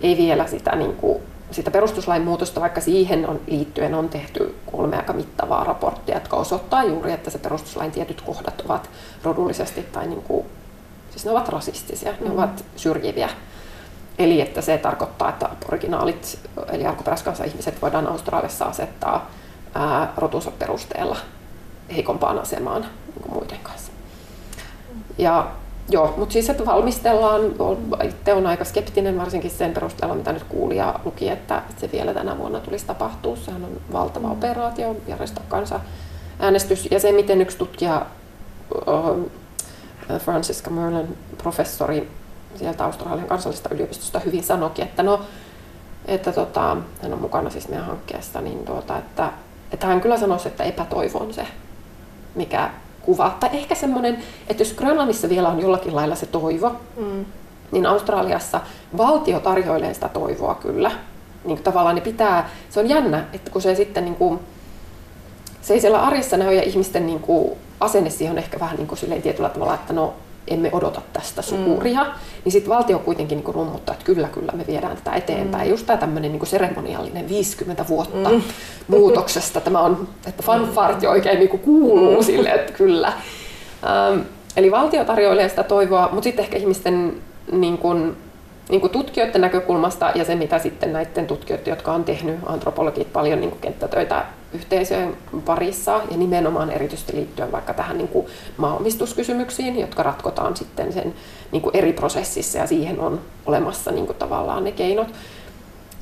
ei 0.00 0.16
vielä 0.16 0.46
sitä 0.46 0.76
niin 0.76 0.96
kuin 0.96 1.22
sitä 1.54 1.70
perustuslain 1.70 2.22
muutosta, 2.22 2.60
vaikka 2.60 2.80
siihen 2.80 3.28
on, 3.28 3.40
liittyen 3.46 3.94
on 3.94 4.08
tehty 4.08 4.54
kolme 4.72 4.96
aika 4.96 5.12
mittavaa 5.12 5.64
raporttia, 5.64 6.16
jotka 6.16 6.36
osoittaa 6.36 6.84
juuri, 6.84 7.12
että 7.12 7.30
se 7.30 7.38
perustuslain 7.38 7.90
tietyt 7.90 8.20
kohdat 8.20 8.60
ovat 8.60 8.90
rodullisesti 9.22 9.82
tai 9.82 10.06
niin 10.06 10.22
kuin, 10.22 10.46
siis 11.10 11.24
ne 11.24 11.30
ovat 11.30 11.48
rasistisia, 11.48 12.12
mm. 12.12 12.26
ne 12.26 12.30
ovat 12.34 12.64
syrjiviä. 12.76 13.28
Eli 14.18 14.40
että 14.40 14.60
se 14.60 14.78
tarkoittaa, 14.78 15.28
että 15.28 15.48
originaalit, 15.68 16.38
eli 16.72 16.86
alkuperäiskansa 16.86 17.44
ihmiset 17.44 17.82
voidaan 17.82 18.06
Australiassa 18.06 18.64
asettaa 18.64 19.30
ää, 19.74 20.12
rotunsa 20.16 20.50
perusteella 20.50 21.16
heikompaan 21.94 22.38
asemaan 22.38 22.82
niin 22.82 23.22
kuin 23.22 23.34
muiden 23.34 23.58
kanssa. 23.62 23.92
Ja 25.18 25.50
Joo, 25.88 26.14
mutta 26.16 26.32
siis 26.32 26.50
että 26.50 26.66
valmistellaan, 26.66 27.40
itse 28.04 28.34
on 28.34 28.46
aika 28.46 28.64
skeptinen 28.64 29.18
varsinkin 29.18 29.50
sen 29.50 29.74
perusteella, 29.74 30.14
mitä 30.14 30.32
nyt 30.32 30.44
kuuli 30.44 30.76
ja 30.76 31.00
luki, 31.04 31.28
että 31.28 31.62
se 31.76 31.92
vielä 31.92 32.14
tänä 32.14 32.38
vuonna 32.38 32.60
tulisi 32.60 32.86
tapahtua. 32.86 33.36
Sehän 33.36 33.64
on 33.64 33.80
valtava 33.92 34.26
mm. 34.26 34.32
operaatio, 34.32 34.96
järjestää 35.08 35.44
kansa 35.48 35.80
äänestys. 36.40 36.88
Ja 36.90 37.00
se, 37.00 37.12
miten 37.12 37.40
yksi 37.40 37.58
tutkija, 37.58 38.06
Francisca 40.18 40.70
Merlin, 40.70 41.16
professori 41.38 42.10
sieltä 42.54 42.84
Australian 42.84 43.28
kansallisesta 43.28 43.74
yliopistosta 43.74 44.18
hyvin 44.18 44.44
sanoikin, 44.44 44.84
että 44.84 45.02
no, 45.02 45.20
että 46.06 46.32
tota, 46.32 46.76
hän 47.02 47.12
on 47.12 47.20
mukana 47.20 47.50
siis 47.50 47.68
meidän 47.68 47.86
hankkeessa, 47.86 48.40
niin 48.40 48.64
tuota, 48.64 48.98
että, 48.98 49.30
että 49.72 49.86
hän 49.86 50.00
kyllä 50.00 50.18
sanoisi, 50.18 50.48
että 50.48 50.64
epätoivo 50.64 51.18
on 51.18 51.34
se, 51.34 51.46
mikä 52.34 52.70
kuva. 53.04 53.36
Tai 53.40 53.50
ehkä 53.52 53.74
semmoinen, 53.74 54.18
että 54.48 54.62
jos 54.62 54.72
Grönlannissa 54.72 55.28
vielä 55.28 55.48
on 55.48 55.60
jollakin 55.60 55.96
lailla 55.96 56.14
se 56.14 56.26
toivo, 56.26 56.76
mm. 56.96 57.24
niin 57.72 57.86
Australiassa 57.86 58.60
valtio 58.96 59.40
tarjoilee 59.40 59.94
sitä 59.94 60.08
toivoa 60.08 60.54
kyllä. 60.54 60.90
Niin 61.44 61.56
kuin 61.56 61.64
tavallaan 61.64 61.94
ne 61.94 62.00
pitää, 62.00 62.50
se 62.70 62.80
on 62.80 62.88
jännä, 62.88 63.24
että 63.32 63.50
kun 63.50 63.62
se 63.62 63.74
sitten 63.74 64.04
niin 64.04 64.16
kuin, 64.16 64.38
se 65.62 65.74
ei 65.74 65.80
siellä 65.80 66.02
arjessa 66.02 66.36
näy 66.36 66.54
ja 66.54 66.62
ihmisten 66.62 67.06
niin 67.06 67.20
kuin, 67.20 67.52
asenne 67.80 68.10
siihen 68.10 68.32
on 68.32 68.38
ehkä 68.38 68.60
vähän 68.60 68.76
niin 68.76 68.86
kuin 68.86 68.98
silleen 68.98 69.22
tietyllä 69.22 69.48
tavalla, 69.48 69.74
että 69.74 69.92
no 69.92 70.14
emme 70.48 70.70
odota 70.72 71.02
tästä 71.12 71.42
suuria, 71.42 72.04
mm. 72.04 72.10
niin 72.44 72.52
sitten 72.52 72.70
valtio 72.70 72.98
kuitenkin 72.98 73.38
niin 73.44 73.54
rummuttaa, 73.54 73.92
että 73.92 74.04
kyllä, 74.04 74.28
kyllä 74.28 74.52
me 74.52 74.64
viedään 74.66 74.96
tätä 74.96 75.16
eteenpäin. 75.16 75.66
Mm. 75.66 75.70
Just 75.70 75.86
tämä 75.86 75.96
tämmöinen 75.96 76.32
niin 76.32 76.46
seremoniallinen 76.46 77.28
50 77.28 77.84
vuotta 77.88 78.28
mm. 78.28 78.42
muutoksesta, 78.88 79.60
tämä 79.60 79.80
on, 79.80 80.08
että 80.26 80.42
fanfart 80.42 81.02
jo 81.02 81.10
oikein 81.10 81.38
niin 81.38 81.58
kuuluu 81.58 82.16
mm. 82.16 82.22
sille, 82.24 82.50
että 82.50 82.72
kyllä. 82.72 83.08
Ähm, 83.08 84.20
eli 84.56 84.70
valtio 84.70 85.04
tarjoilee 85.04 85.48
sitä 85.48 85.62
toivoa, 85.62 86.08
mutta 86.12 86.24
sitten 86.24 86.44
ehkä 86.44 86.56
ihmisten 86.56 87.14
niin 87.52 87.78
kuin, 87.78 88.16
niin 88.72 88.80
kuin 88.80 88.90
tutkijoiden 88.90 89.40
näkökulmasta 89.40 90.12
ja 90.14 90.24
se, 90.24 90.34
mitä 90.34 90.58
sitten 90.58 90.92
näiden 90.92 91.26
tutkijoiden, 91.26 91.70
jotka 91.70 91.92
on 91.92 92.04
tehnyt 92.04 92.38
antropologit 92.46 93.12
paljon 93.12 93.40
niin 93.40 93.50
kuin 93.50 93.60
kenttätöitä 93.60 94.24
yhteisöjen 94.52 95.16
parissa 95.44 96.00
ja 96.10 96.16
nimenomaan 96.16 96.70
erityisesti 96.70 97.16
liittyen 97.16 97.52
vaikka 97.52 97.74
tähän 97.74 97.98
niin 97.98 98.08
kuin 98.08 98.26
maaomistuskysymyksiin, 98.56 99.80
jotka 99.80 100.02
ratkotaan 100.02 100.56
sitten 100.56 100.92
sen 100.92 101.14
niin 101.52 101.62
kuin 101.62 101.76
eri 101.76 101.92
prosessissa 101.92 102.58
ja 102.58 102.66
siihen 102.66 103.00
on 103.00 103.20
olemassa 103.46 103.90
niin 103.90 104.06
kuin 104.06 104.18
tavallaan 104.18 104.64
ne 104.64 104.72
keinot. 104.72 105.08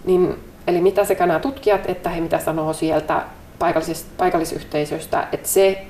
Niin, 0.04 0.36
eli 0.66 0.80
mitä 0.80 1.04
sekä 1.04 1.26
nämä 1.26 1.38
tutkijat 1.38 1.90
että 1.90 2.10
he 2.10 2.20
mitä 2.20 2.38
sanoo 2.38 2.72
sieltä 2.72 3.22
paikallisista, 3.58 4.10
paikallisyhteisöistä, 4.16 5.28
että 5.32 5.48
se 5.48 5.86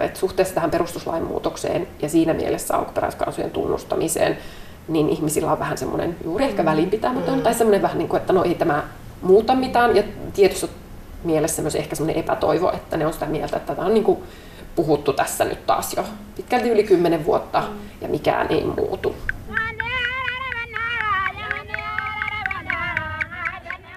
että 0.00 0.18
suhteessa 0.18 0.54
tähän 0.54 0.70
perustuslain 0.70 1.24
muutokseen 1.24 1.88
ja 2.02 2.08
siinä 2.08 2.34
mielessä 2.34 2.76
alkuperäiskansojen 2.76 3.50
tunnustamiseen, 3.50 4.38
niin 4.88 5.08
ihmisillä 5.08 5.52
on 5.52 5.58
vähän 5.58 5.78
semmoinen 5.78 6.16
juuri 6.24 6.44
ehkä 6.44 6.64
välinpitämätön 6.64 7.34
mm. 7.34 7.42
tai 7.42 7.54
semmoinen 7.54 7.82
vähän 7.82 7.98
niin 7.98 8.08
kuin, 8.08 8.20
että 8.20 8.32
no 8.32 8.44
ei 8.44 8.54
tämä 8.54 8.82
muuta 9.22 9.54
mitään 9.54 9.96
ja 9.96 10.02
tietyssä 10.34 10.68
mielessä 11.24 11.62
myös 11.62 11.74
ehkä 11.74 11.96
semmoinen 11.96 12.22
epätoivo, 12.22 12.72
että 12.72 12.96
ne 12.96 13.06
on 13.06 13.12
sitä 13.12 13.26
mieltä, 13.26 13.56
että 13.56 13.74
tämä 13.74 13.86
on 13.86 13.94
niin 13.94 14.04
kuin 14.04 14.18
puhuttu 14.76 15.12
tässä 15.12 15.44
nyt 15.44 15.66
taas 15.66 15.94
jo 15.94 16.04
pitkälti 16.36 16.70
yli 16.70 16.84
kymmenen 16.84 17.24
vuotta 17.24 17.62
ja 18.00 18.08
mikään 18.08 18.46
ei 18.50 18.64
muutu. 18.64 19.16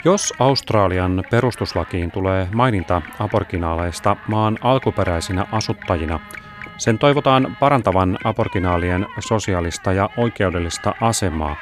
Jos 0.06 0.34
Australian 0.39 1.24
perustuslakiin 1.32 2.12
tulee 2.12 2.48
maininta 2.54 3.02
aboriginaaleista 3.19 4.15
maan 4.28 4.58
alkuperäisinä 4.62 5.48
asuttajina, 5.52 6.19
sen 6.77 6.99
toivotaan 6.99 7.57
parantavan 7.59 8.17
aborginaalien 8.23 9.05
sosiaalista 9.19 9.93
ja 9.93 10.09
oikeudellista 10.17 10.93
asemaa, 11.01 11.55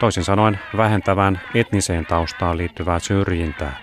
toisin 0.00 0.24
sanoen 0.24 0.60
vähentävän 0.76 1.40
etniseen 1.54 2.06
taustaan 2.06 2.58
liittyvää 2.58 2.98
syrjintää. 2.98 3.76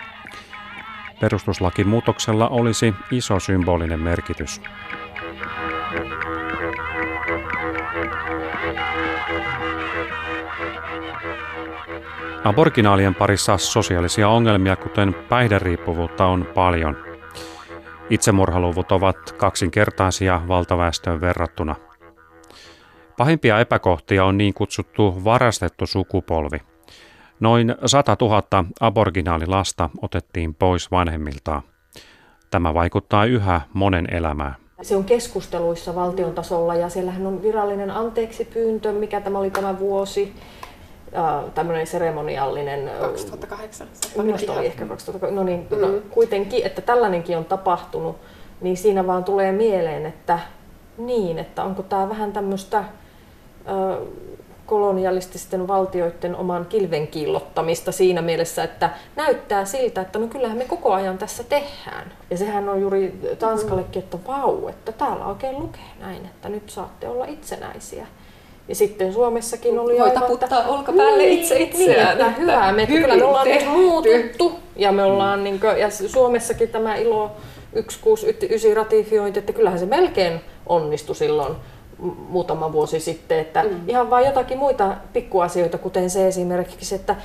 Perustuslakimuutoksella 1.20 2.48
olisi 2.48 2.94
iso 3.10 3.40
symbolinen 3.40 4.00
merkitys. 4.00 4.60
Aborginaalien 12.44 13.14
parissa 13.14 13.58
sosiaalisia 13.58 14.28
ongelmia, 14.28 14.76
kuten 14.76 15.14
päihderiippuvuutta, 15.28 16.26
on 16.26 16.46
paljon. 16.54 17.09
Itsemurhaluvut 18.10 18.92
ovat 18.92 19.16
kaksinkertaisia 19.36 20.42
valtaväestöön 20.48 21.20
verrattuna. 21.20 21.76
Pahimpia 23.18 23.60
epäkohtia 23.60 24.24
on 24.24 24.38
niin 24.38 24.54
kutsuttu 24.54 25.24
varastettu 25.24 25.86
sukupolvi. 25.86 26.58
Noin 27.40 27.74
100 27.86 28.16
000 28.20 28.64
aborginaalilasta 28.80 29.90
otettiin 30.02 30.54
pois 30.54 30.90
vanhemmiltaan. 30.90 31.62
Tämä 32.50 32.74
vaikuttaa 32.74 33.24
yhä 33.24 33.60
monen 33.72 34.14
elämään. 34.14 34.56
Se 34.82 34.96
on 34.96 35.04
keskusteluissa 35.04 35.94
valtion 35.94 36.32
tasolla 36.32 36.74
ja 36.74 36.88
siellähän 36.88 37.26
on 37.26 37.42
virallinen 37.42 37.90
anteeksi 37.90 38.44
pyyntö, 38.44 38.92
mikä 38.92 39.20
tämä 39.20 39.38
oli 39.38 39.50
tämä 39.50 39.78
vuosi 39.78 40.34
tämmöinen 41.54 41.86
seremoniallinen... 41.86 42.90
2008. 43.00 43.86
Minusta 44.16 44.52
oli 44.52 44.66
ehkä 44.66 44.86
2008. 44.86 45.36
No 45.36 45.42
niin, 45.42 45.66
mm. 45.70 45.80
no, 45.80 45.88
kuitenkin, 46.10 46.66
että 46.66 46.82
tällainenkin 46.82 47.36
on 47.36 47.44
tapahtunut, 47.44 48.16
niin 48.60 48.76
siinä 48.76 49.06
vaan 49.06 49.24
tulee 49.24 49.52
mieleen, 49.52 50.06
että 50.06 50.38
niin, 50.98 51.38
että 51.38 51.64
onko 51.64 51.82
tämä 51.82 52.08
vähän 52.08 52.32
tämmöistä 52.32 52.84
kolonialististen 54.66 55.68
valtioiden 55.68 56.36
oman 56.36 56.66
kilven 56.66 57.08
kiillottamista 57.08 57.92
siinä 57.92 58.22
mielessä, 58.22 58.64
että 58.64 58.90
näyttää 59.16 59.64
siltä, 59.64 60.00
että 60.00 60.18
no 60.18 60.26
kyllähän 60.26 60.58
me 60.58 60.64
koko 60.64 60.92
ajan 60.92 61.18
tässä 61.18 61.44
tehdään. 61.44 62.12
Ja 62.30 62.38
sehän 62.38 62.68
on 62.68 62.80
juuri 62.80 63.20
Tanskallekin, 63.38 64.02
että 64.02 64.18
vau, 64.26 64.68
että 64.68 64.92
täällä 64.92 65.26
oikein 65.26 65.58
lukee 65.58 65.90
näin, 66.00 66.26
että 66.26 66.48
nyt 66.48 66.70
saatte 66.70 67.08
olla 67.08 67.24
itsenäisiä. 67.24 68.06
Ja 68.70 68.76
sitten 68.76 69.12
Suomessakin 69.12 69.78
oli 69.78 69.92
Voi 69.92 70.00
aivan, 70.00 70.22
taputtaa 70.22 70.68
olkapäälle 70.68 71.22
niin, 71.22 71.40
itse 71.40 71.58
itseään. 71.58 72.18
Niin, 72.18 72.26
että 72.28 72.40
hyvä, 72.40 72.72
me, 72.72 72.86
kyllä 72.86 73.16
me 73.16 73.24
ollaan 73.24 73.48
nyt 73.48 73.66
muututtu 73.68 74.52
ja 74.76 74.92
me 74.92 75.02
ollaan 75.02 75.38
mm. 75.38 75.44
niin 75.44 75.60
kuin, 75.60 75.78
ja 75.78 75.90
Suomessakin 75.90 76.68
tämä 76.68 76.96
ILO 76.96 77.30
169 77.88 78.76
ratifiointi, 78.76 79.38
että 79.38 79.52
kyllähän 79.52 79.78
se 79.78 79.86
melkein 79.86 80.40
onnistui 80.66 81.14
silloin 81.14 81.56
muutama 82.28 82.72
vuosi 82.72 83.00
sitten, 83.00 83.38
että 83.38 83.62
mm. 83.62 83.88
ihan 83.88 84.10
vain 84.10 84.26
jotakin 84.26 84.58
muita 84.58 84.96
pikkuasioita, 85.12 85.78
kuten 85.78 86.10
se 86.10 86.28
esimerkiksi, 86.28 86.94
että 86.94 87.16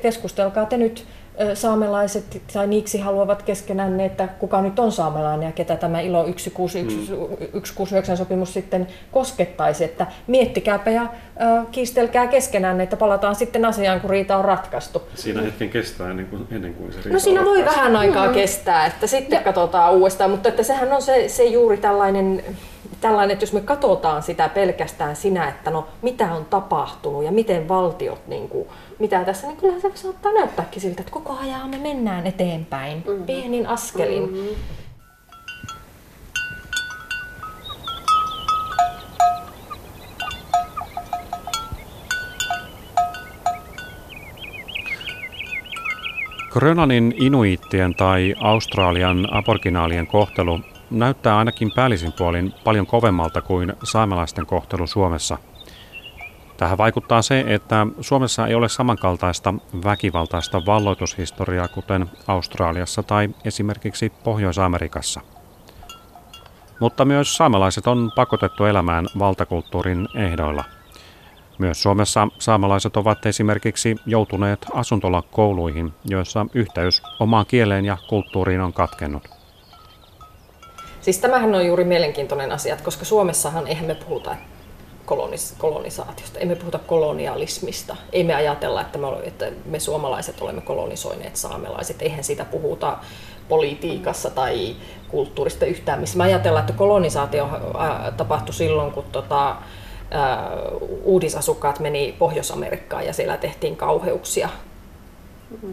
keskustelkaa 0.00 0.66
te 0.66 0.76
nyt 0.76 1.04
saamelaiset 1.54 2.42
tai 2.52 2.66
niiksi 2.66 2.98
haluavat 2.98 3.42
keskenään, 3.42 4.00
että 4.00 4.28
kuka 4.28 4.60
nyt 4.60 4.78
on 4.78 4.92
saamelainen 4.92 5.46
ja 5.46 5.52
ketä 5.52 5.76
tämä 5.76 6.00
ILO 6.00 6.26
169 6.36 8.16
sopimus 8.16 8.52
sitten 8.52 8.86
koskettaisi, 9.12 9.84
että 9.84 10.06
miettikääpä 10.26 10.90
ja 10.90 11.06
kiistelkää 11.70 12.26
keskenään, 12.26 12.80
että 12.80 12.96
palataan 12.96 13.34
sitten 13.34 13.64
asiaan, 13.64 14.00
kun 14.00 14.10
riita 14.10 14.36
on 14.36 14.44
ratkaistu. 14.44 15.02
Siinä 15.14 15.42
hetken 15.42 15.70
kestää 15.70 16.10
ennen 16.10 16.26
kuin, 16.26 16.46
ennen 16.50 16.74
kuin 16.74 16.92
se 16.92 16.96
riita 16.96 17.12
No 17.12 17.18
siinä 17.18 17.44
voi 17.44 17.64
vähän 17.64 17.96
aikaa 17.96 18.26
mm. 18.26 18.34
kestää, 18.34 18.86
että 18.86 19.06
sitten 19.06 19.36
ja. 19.36 19.42
katsotaan 19.42 19.92
uudestaan, 19.92 20.30
mutta 20.30 20.48
että 20.48 20.62
sehän 20.62 20.92
on 20.92 21.02
se, 21.02 21.28
se 21.28 21.44
juuri 21.44 21.76
tällainen 21.76 22.44
tällainen, 23.00 23.30
että 23.30 23.42
jos 23.42 23.52
me 23.52 23.60
katsotaan 23.60 24.22
sitä 24.22 24.48
pelkästään 24.48 25.16
sinä, 25.16 25.48
että 25.48 25.70
no 25.70 25.86
mitä 26.02 26.34
on 26.34 26.44
tapahtunut 26.44 27.24
ja 27.24 27.32
miten 27.32 27.68
valtiot, 27.68 28.26
niin 28.26 28.48
kuin, 28.48 28.68
mitä 28.98 29.24
tässä, 29.24 29.46
niin 29.46 29.56
kyllä 29.56 29.80
se 29.80 29.90
saattaa 29.94 30.32
näyttääkin 30.32 30.82
siltä, 30.82 31.00
että 31.00 31.12
koko 31.12 31.38
ajan 31.42 31.70
me 31.70 31.78
mennään 31.78 32.26
eteenpäin 32.26 33.04
mm-hmm. 33.06 33.24
pienin 33.24 33.66
askelin. 33.66 34.22
Mm-hmm. 34.22 34.56
Grönlannin 46.52 47.14
inuittien 47.16 47.94
tai 47.94 48.34
Australian 48.40 49.28
aborginaalien 49.30 50.06
kohtelu 50.06 50.60
näyttää 50.92 51.38
ainakin 51.38 51.72
päällisin 51.74 52.12
puolin 52.12 52.54
paljon 52.64 52.86
kovemmalta 52.86 53.42
kuin 53.42 53.72
saamelaisten 53.84 54.46
kohtelu 54.46 54.86
Suomessa. 54.86 55.38
Tähän 56.56 56.78
vaikuttaa 56.78 57.22
se, 57.22 57.44
että 57.46 57.86
Suomessa 58.00 58.46
ei 58.46 58.54
ole 58.54 58.68
samankaltaista 58.68 59.54
väkivaltaista 59.84 60.66
valloitushistoriaa 60.66 61.68
kuten 61.68 62.06
Australiassa 62.26 63.02
tai 63.02 63.28
esimerkiksi 63.44 64.12
Pohjois-Amerikassa. 64.24 65.20
Mutta 66.80 67.04
myös 67.04 67.36
saamelaiset 67.36 67.86
on 67.86 68.12
pakotettu 68.16 68.64
elämään 68.64 69.06
valtakulttuurin 69.18 70.08
ehdoilla. 70.14 70.64
Myös 71.58 71.82
Suomessa 71.82 72.28
saamelaiset 72.38 72.96
ovat 72.96 73.26
esimerkiksi 73.26 73.96
joutuneet 74.06 74.66
asuntolakouluihin, 74.74 75.94
joissa 76.04 76.46
yhteys 76.54 77.02
omaan 77.20 77.46
kieleen 77.46 77.84
ja 77.84 77.96
kulttuuriin 78.08 78.60
on 78.60 78.72
katkennut. 78.72 79.41
Siis 81.02 81.18
tämähän 81.18 81.54
on 81.54 81.66
juuri 81.66 81.84
mielenkiintoinen 81.84 82.52
asia, 82.52 82.76
koska 82.82 83.04
Suomessahan 83.04 83.66
eihän 83.66 83.86
me 83.86 83.94
puhuta 83.94 84.36
kolonis, 85.06 85.54
kolonisaatiosta, 85.58 86.38
emme 86.38 86.56
puhuta 86.56 86.78
kolonialismista. 86.78 87.96
Ei 88.12 88.24
me 88.24 88.34
ajatella, 88.34 88.80
että 88.80 88.98
me, 88.98 89.06
että 89.22 89.46
me 89.64 89.80
suomalaiset 89.80 90.40
olemme 90.40 90.60
kolonisoineet 90.60 91.36
saamelaiset. 91.36 92.02
Eihän 92.02 92.24
siitä 92.24 92.44
puhuta 92.44 92.98
politiikassa 93.48 94.30
tai 94.30 94.76
kulttuurista 95.08 95.66
yhtään, 95.66 96.00
missä 96.00 96.18
me 96.18 96.24
ajatellaan, 96.24 96.62
että 96.62 96.78
kolonisaatio 96.78 97.48
tapahtui 98.16 98.54
silloin, 98.54 98.92
kun 98.92 99.04
tota, 99.12 99.56
uudisasukkaat 101.02 101.80
meni 101.80 102.16
Pohjois-Amerikkaan 102.18 103.06
ja 103.06 103.12
siellä 103.12 103.36
tehtiin 103.36 103.76
kauheuksia. 103.76 104.48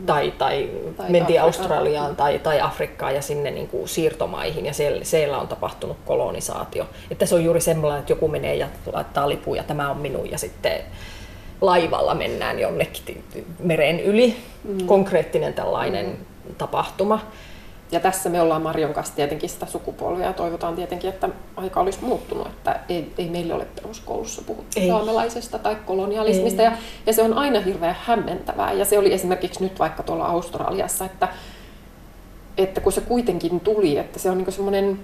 Tai, 0.06 0.34
tai, 0.38 0.70
tai 0.98 1.10
mentiin 1.10 1.42
Australiaan 1.42 2.16
tai, 2.16 2.40
tai 2.40 2.62
Afrikkaan 2.62 3.16
ja 3.16 3.22
sinne 3.22 3.52
niin 3.52 3.68
kuin 3.68 3.88
siirtomaihin 3.88 4.66
ja 4.66 4.74
siellä, 4.74 5.04
siellä 5.04 5.38
on 5.38 5.48
tapahtunut 5.48 5.98
kolonisaatio. 6.06 6.86
Että 7.12 7.26
se 7.26 7.36
on 7.36 7.44
juuri 7.44 7.62
semmoinen, 7.62 8.00
että 8.00 8.12
joku 8.12 8.28
menee 8.28 8.56
ja 8.56 8.68
laittaa 8.94 9.30
lipun 9.30 9.58
ja 9.58 9.64
tämä 9.64 9.92
on 9.92 9.98
minun 9.98 10.32
ja 10.32 10.38
sitten 10.38 10.82
laivalla 11.62 12.16
mennään 12.16 12.60
jonnekin 12.60 13.24
meren 13.60 14.00
yli. 14.00 14.36
Mm. 14.64 14.86
Konkreettinen 14.86 15.54
tällainen 15.54 16.06
mm. 16.06 16.56
tapahtuma. 16.58 17.20
Ja 17.92 18.00
tässä 18.00 18.30
me 18.30 18.42
ollaan 18.42 18.62
Marion 18.62 18.94
kanssa 18.94 19.16
tietenkin 19.16 19.50
sitä 19.50 19.66
sukupolvia 19.66 20.26
ja 20.26 20.34
toivotaan 20.34 20.76
tietenkin, 20.76 21.10
että 21.10 21.30
aika 21.56 21.80
olisi 21.80 22.00
muuttunut, 22.02 22.48
että 22.48 22.80
ei, 22.90 23.14
ei 23.18 23.30
meille 23.30 23.54
ole 23.54 23.68
peruskoulussa 23.76 24.42
puhuttu 24.42 24.80
ei. 24.80 24.88
saamelaisesta 24.88 25.60
tai 25.60 25.76
kolonialismista. 25.86 26.62
Ja, 26.62 26.72
ja 27.06 27.14
se 27.14 27.24
on 27.24 27.34
aina 27.34 27.60
hirveän 27.60 27.96
hämmentävää. 28.04 28.74
Ja 28.74 28.86
se 28.86 29.00
oli 29.00 29.14
esimerkiksi 29.14 29.64
nyt 29.64 29.80
vaikka 29.80 30.04
tuolla 30.04 30.26
Australiassa, 30.26 31.06
että, 31.06 31.28
että 32.58 32.82
kun 32.82 32.92
se 32.92 33.02
kuitenkin 33.02 33.60
tuli, 33.60 33.98
että 33.98 34.20
se 34.20 34.30
on 34.30 34.38
niin 34.38 34.52
semmoinen 34.52 35.00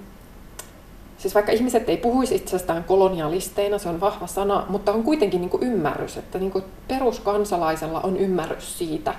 Siis 1.17 1.35
vaikka 1.35 1.51
ihmiset 1.51 1.89
ei 1.89 1.97
puhuisi 1.97 2.35
itsestään 2.35 2.83
kolonialisteina, 2.83 3.77
se 3.77 3.89
on 3.89 4.01
vahva 4.01 4.27
sana, 4.27 4.65
mutta 4.69 4.91
on 4.91 5.03
kuitenkin 5.03 5.41
niin 5.41 5.51
ymmärrys, 5.61 6.17
että 6.17 6.39
niin 6.39 6.51
peruskansalaisella 6.87 8.01
on 8.01 8.17
ymmärrys 8.17 8.77
siitä, 8.77 9.13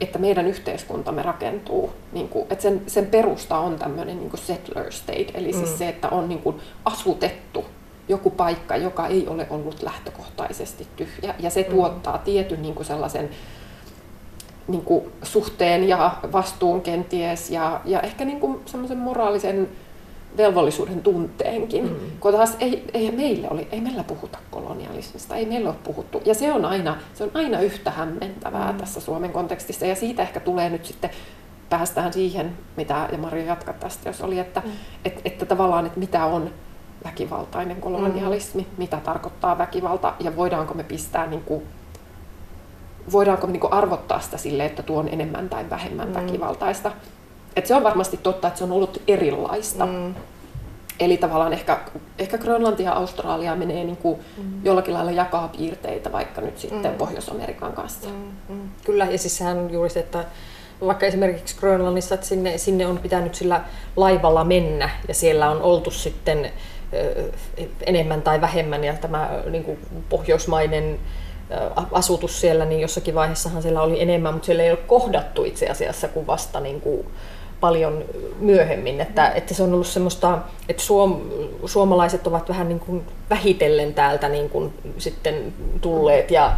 että 0.00 0.18
meidän 0.18 0.46
yhteiskuntamme 0.46 1.22
rakentuu, 1.22 1.90
niin 2.12 2.28
kuin, 2.28 2.46
että 2.50 2.62
sen, 2.62 2.82
sen 2.86 3.06
perusta 3.06 3.58
on 3.58 3.78
tämmöinen 3.78 4.18
niin 4.18 4.30
kuin 4.30 4.40
settler 4.40 4.92
state, 4.92 5.30
eli 5.34 5.52
siis 5.52 5.70
mm. 5.70 5.76
se, 5.76 5.88
että 5.88 6.08
on 6.08 6.28
niin 6.28 6.42
kuin 6.42 6.56
asutettu 6.84 7.64
joku 8.08 8.30
paikka, 8.30 8.76
joka 8.76 9.06
ei 9.06 9.28
ole 9.28 9.46
ollut 9.50 9.82
lähtökohtaisesti 9.82 10.86
tyhjä, 10.96 11.34
ja 11.38 11.50
se 11.50 11.62
mm. 11.62 11.74
tuottaa 11.74 12.18
tietyn 12.18 12.62
niin 12.62 12.74
kuin 12.74 12.86
sellaisen 12.86 13.30
niin 14.68 14.84
kuin 14.84 15.04
suhteen 15.22 15.88
ja 15.88 16.16
vastuun 16.32 16.80
kenties, 16.80 17.50
ja, 17.50 17.80
ja 17.84 18.00
ehkä 18.00 18.24
niin 18.24 18.40
kuin 18.40 18.60
semmoisen 18.66 18.98
moraalisen 18.98 19.68
velvollisuuden 20.36 21.02
tunteenkin. 21.02 21.84
Mm. 21.84 21.96
Kun 22.20 22.32
taas 22.32 22.56
ei, 22.60 22.84
ei, 22.94 23.10
meille 23.10 23.48
oli, 23.50 23.68
ei 23.72 23.80
meillä 23.80 24.04
puhuta 24.04 24.38
kolonialismista, 24.50 25.36
ei 25.36 25.46
meillä 25.46 25.68
ole 25.68 25.78
puhuttu. 25.84 26.22
Ja 26.24 26.34
se 26.34 26.52
on 26.52 26.64
aina, 26.64 26.96
se 27.14 27.24
on 27.24 27.30
aina 27.34 27.60
yhtä 27.60 27.90
hämmentävää 27.90 28.72
mm. 28.72 28.78
tässä 28.78 29.00
Suomen 29.00 29.32
kontekstissa. 29.32 29.86
Ja 29.86 29.94
siitä 29.94 30.22
ehkä 30.22 30.40
tulee 30.40 30.70
nyt 30.70 30.86
sitten 30.86 31.10
päästään 31.70 32.12
siihen, 32.12 32.58
mitä, 32.76 33.08
ja 33.12 33.18
Maria 33.18 33.44
jatkat 33.44 33.80
tästä, 33.80 34.08
jos 34.08 34.20
oli, 34.20 34.38
että, 34.38 34.62
mm. 34.64 34.70
että, 35.04 35.20
että 35.24 35.46
tavallaan, 35.46 35.86
että 35.86 36.00
mitä 36.00 36.24
on 36.24 36.50
väkivaltainen 37.04 37.80
kolonialismi, 37.80 38.62
mm. 38.62 38.68
mitä 38.78 38.96
tarkoittaa 38.96 39.58
väkivalta, 39.58 40.14
ja 40.20 40.36
voidaanko 40.36 40.74
me 40.74 40.84
pistää 40.84 41.26
niin 41.26 41.42
kuin, 41.42 41.62
voidaanko 43.12 43.46
me 43.46 43.52
niin 43.52 43.60
kuin 43.60 43.72
arvottaa 43.72 44.20
sitä 44.20 44.36
sille, 44.36 44.64
että 44.64 44.82
tuo 44.82 44.98
on 44.98 45.08
enemmän 45.08 45.48
tai 45.48 45.70
vähemmän 45.70 46.08
mm. 46.08 46.14
väkivaltaista. 46.14 46.92
Et 47.56 47.66
se 47.66 47.74
on 47.74 47.82
varmasti 47.82 48.16
totta, 48.16 48.48
että 48.48 48.58
se 48.58 48.64
on 48.64 48.72
ollut 48.72 49.02
erilaista. 49.08 49.86
Mm. 49.86 50.14
Eli 51.00 51.16
tavallaan 51.16 51.52
ehkä, 51.52 51.78
ehkä 52.18 52.38
Grönlanti 52.38 52.82
ja 52.82 52.92
Australia 52.92 53.56
menee 53.56 53.84
niin 53.84 53.96
kuin 53.96 54.20
mm. 54.36 54.64
jollakin 54.64 54.94
lailla 54.94 55.10
jakaa 55.10 55.48
piirteitä 55.48 56.12
vaikka 56.12 56.40
nyt 56.40 56.58
sitten 56.58 56.92
mm. 56.92 56.98
Pohjois-Amerikan 56.98 57.72
kanssa. 57.72 58.08
Mm. 58.08 58.54
Mm. 58.54 58.68
Kyllä, 58.84 59.04
ja 59.04 59.18
siis 59.18 59.38
sehän 59.38 59.58
on 59.58 59.72
juuri 59.72 59.90
se, 59.90 60.00
että 60.00 60.24
vaikka 60.86 61.06
esimerkiksi 61.06 61.56
Grönlannissa, 61.60 62.14
että 62.14 62.26
sinne, 62.26 62.58
sinne 62.58 62.86
on 62.86 62.98
pitänyt 62.98 63.34
sillä 63.34 63.64
laivalla 63.96 64.44
mennä 64.44 64.90
ja 65.08 65.14
siellä 65.14 65.50
on 65.50 65.62
oltu 65.62 65.90
sitten 65.90 66.50
enemmän 67.86 68.22
tai 68.22 68.40
vähemmän 68.40 68.84
ja 68.84 68.94
tämä 68.94 69.30
niin 69.50 69.64
kuin 69.64 69.78
pohjoismainen 70.08 70.98
asutus 71.92 72.40
siellä, 72.40 72.64
niin 72.64 72.80
jossakin 72.80 73.14
vaiheessahan 73.14 73.62
siellä 73.62 73.82
oli 73.82 74.02
enemmän, 74.02 74.32
mutta 74.32 74.46
siellä 74.46 74.62
ei 74.62 74.70
ole 74.70 74.78
kohdattu 74.86 75.44
itse 75.44 75.66
asiassa 75.66 76.08
kuin 76.08 76.26
vasta 76.26 76.60
niin 76.60 76.80
kuin 76.80 77.06
paljon 77.60 78.04
myöhemmin. 78.40 79.00
Että, 79.00 79.28
että 79.28 79.54
se 79.54 79.62
on 79.62 79.74
ollut 79.74 79.86
semmoista, 79.86 80.38
että 80.68 80.82
suom, 80.82 81.20
suomalaiset 81.66 82.26
ovat 82.26 82.48
vähän 82.48 82.68
niin 82.68 82.80
kuin 82.80 83.02
vähitellen 83.30 83.94
täältä 83.94 84.28
niin 84.28 84.50
kuin 84.50 84.72
sitten 84.98 85.52
tulleet 85.80 86.30
ja 86.30 86.52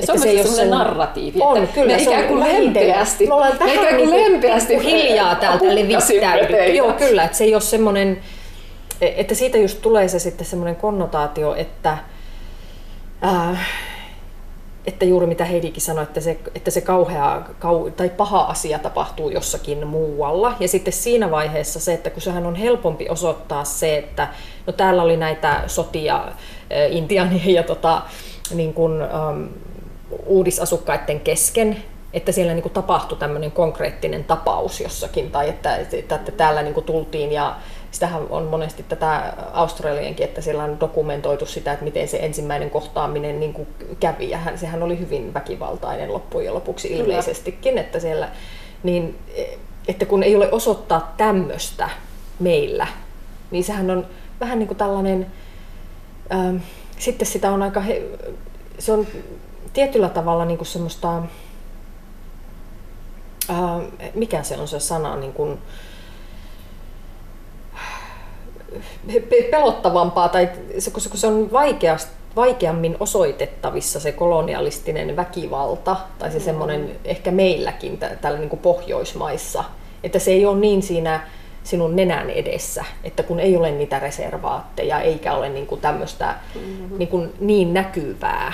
se 0.00 0.12
on 0.12 0.18
se 0.18 0.32
myös 0.32 0.56
sen 0.56 0.70
narratiivi. 0.70 1.38
On, 1.42 1.68
kyllä. 1.68 1.96
Me 1.96 2.02
ikään 2.02 2.24
kuin 2.24 2.40
lempeästi, 2.40 3.26
me 3.26 3.34
ollaan 3.34 3.58
vähän 3.58 3.74
ikään 3.74 3.96
kuin 3.96 4.10
niin 4.10 4.32
lempeästi 4.32 4.78
hiljaa 4.84 5.34
täältä 5.34 5.74
levittäydytty. 5.74 6.72
Joo, 6.72 6.92
kyllä. 6.92 7.24
Että 7.24 7.36
se 7.36 7.44
ei 7.44 7.54
ole 7.54 7.60
semmoinen, 7.60 8.20
että 9.00 9.34
siitä 9.34 9.58
just 9.58 9.82
tulee 9.82 10.08
se 10.08 10.18
sitten 10.18 10.46
semmoinen 10.46 10.76
konnotaatio, 10.76 11.54
että 11.54 11.98
äh, 13.24 13.68
että 14.86 15.04
juuri 15.04 15.26
mitä 15.26 15.44
Heidikin 15.44 15.82
sanoi, 15.82 16.02
että 16.02 16.20
se, 16.20 16.38
että 16.54 16.70
se 16.70 16.80
kauhea 16.80 17.42
kau, 17.58 17.90
tai 17.90 18.08
paha 18.08 18.40
asia 18.40 18.78
tapahtuu 18.78 19.30
jossakin 19.30 19.86
muualla. 19.86 20.56
Ja 20.60 20.68
sitten 20.68 20.92
siinä 20.92 21.30
vaiheessa 21.30 21.80
se, 21.80 21.94
että 21.94 22.10
kun 22.10 22.22
sehän 22.22 22.46
on 22.46 22.54
helpompi 22.54 23.08
osoittaa 23.08 23.64
se, 23.64 23.98
että 23.98 24.28
no 24.66 24.72
täällä 24.72 25.02
oli 25.02 25.16
näitä 25.16 25.62
sotia 25.66 26.24
intianien 26.90 27.54
ja 27.54 27.62
tota, 27.62 28.02
niin 28.54 28.74
kuin, 28.74 29.02
ähm, 29.02 29.44
uudisasukkaiden 30.26 31.20
kesken, 31.20 31.76
että 32.12 32.32
siellä 32.32 32.52
niin 32.52 32.62
kuin 32.62 32.72
tapahtui 32.72 33.18
tämmöinen 33.18 33.52
konkreettinen 33.52 34.24
tapaus 34.24 34.80
jossakin, 34.80 35.30
tai 35.30 35.48
että, 35.48 35.76
että, 35.76 36.14
että 36.14 36.32
täällä 36.32 36.62
niin 36.62 36.74
kuin 36.74 36.86
tultiin 36.86 37.32
ja 37.32 37.56
sitähän 37.90 38.22
on 38.30 38.44
monesti 38.44 38.82
tätä 38.82 39.32
Australiankin, 39.52 40.24
että 40.24 40.40
siellä 40.40 40.64
on 40.64 40.80
dokumentoitu 40.80 41.46
sitä, 41.46 41.72
että 41.72 41.84
miten 41.84 42.08
se 42.08 42.16
ensimmäinen 42.16 42.70
kohtaaminen 42.70 43.40
niin 43.40 43.52
kuin 43.52 43.68
kävi, 44.00 44.30
ja 44.30 44.38
hän, 44.38 44.58
sehän 44.58 44.82
oli 44.82 44.98
hyvin 44.98 45.34
väkivaltainen 45.34 46.12
loppujen 46.12 46.54
lopuksi 46.54 46.88
ilmeisestikin, 46.88 47.78
että 47.78 48.00
siellä, 48.00 48.28
niin, 48.82 49.18
että 49.88 50.06
kun 50.06 50.22
ei 50.22 50.36
ole 50.36 50.52
osoittaa 50.52 51.14
tämmöistä 51.16 51.90
meillä, 52.40 52.86
niin 53.50 53.64
sehän 53.64 53.90
on 53.90 54.06
vähän 54.40 54.58
niin 54.58 54.66
kuin 54.66 54.78
tällainen, 54.78 55.26
ähm, 56.32 56.56
sitten 56.98 57.26
sitä 57.26 57.50
on 57.50 57.62
aika, 57.62 57.80
he, 57.80 58.02
se 58.78 58.92
on 58.92 59.06
tietyllä 59.72 60.08
tavalla 60.08 60.44
niin 60.44 60.58
kuin 60.58 60.68
semmoista, 60.68 61.22
äh, 63.50 63.58
mikä 64.14 64.42
se 64.42 64.56
on 64.56 64.68
se 64.68 64.80
sana, 64.80 65.16
niin 65.16 65.32
kuin, 65.32 65.58
pelottavampaa, 69.50 70.28
tai 70.28 70.48
se, 70.78 70.90
kun 70.90 71.00
se 71.00 71.26
on 71.26 71.52
vaikeasti, 71.52 72.12
vaikeammin 72.36 72.96
osoitettavissa 73.00 74.00
se 74.00 74.12
kolonialistinen 74.12 75.16
väkivalta, 75.16 75.96
tai 76.18 76.30
se 76.30 76.38
mm. 76.38 76.44
semmoinen 76.44 76.90
ehkä 77.04 77.30
meilläkin 77.30 77.98
täällä 78.20 78.38
niin 78.38 78.48
kuin 78.48 78.60
Pohjoismaissa, 78.60 79.64
että 80.04 80.18
se 80.18 80.30
ei 80.30 80.46
ole 80.46 80.58
niin 80.58 80.82
siinä 80.82 81.20
sinun 81.64 81.96
nenän 81.96 82.30
edessä, 82.30 82.84
että 83.04 83.22
kun 83.22 83.40
ei 83.40 83.56
ole 83.56 83.70
niitä 83.70 83.98
reservaatteja 83.98 85.00
eikä 85.00 85.32
ole 85.32 85.48
niin 85.48 85.66
kuin 85.66 85.80
tämmöistä 85.80 86.34
mm-hmm. 86.54 86.98
niin, 86.98 87.08
kuin 87.08 87.32
niin 87.40 87.74
näkyvää 87.74 88.52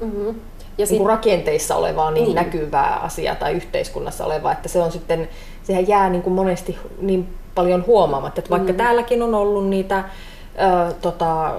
mm-hmm. 0.00 0.26
ja 0.26 0.34
niin 0.78 0.88
sit... 0.88 1.06
rakenteissa 1.06 1.76
olevaa 1.76 2.10
niin 2.10 2.28
mm. 2.28 2.34
näkyvää 2.34 2.96
asiaa 2.96 3.34
tai 3.34 3.52
yhteiskunnassa 3.52 4.24
olevaa, 4.24 4.52
että 4.52 4.68
se 4.68 4.82
on 4.82 4.92
sitten, 4.92 5.28
sehän 5.62 5.88
jää 5.88 6.10
niin 6.10 6.22
kuin 6.22 6.34
monesti 6.34 6.78
niin 7.00 7.28
paljon 7.54 7.86
huomaamatta, 7.86 8.38
että 8.40 8.50
vaikka 8.50 8.72
mm. 8.72 8.76
täälläkin 8.76 9.22
on 9.22 9.34
ollut 9.34 9.68
niitä 9.68 9.98
ö, 9.98 10.92
tota, 10.92 11.54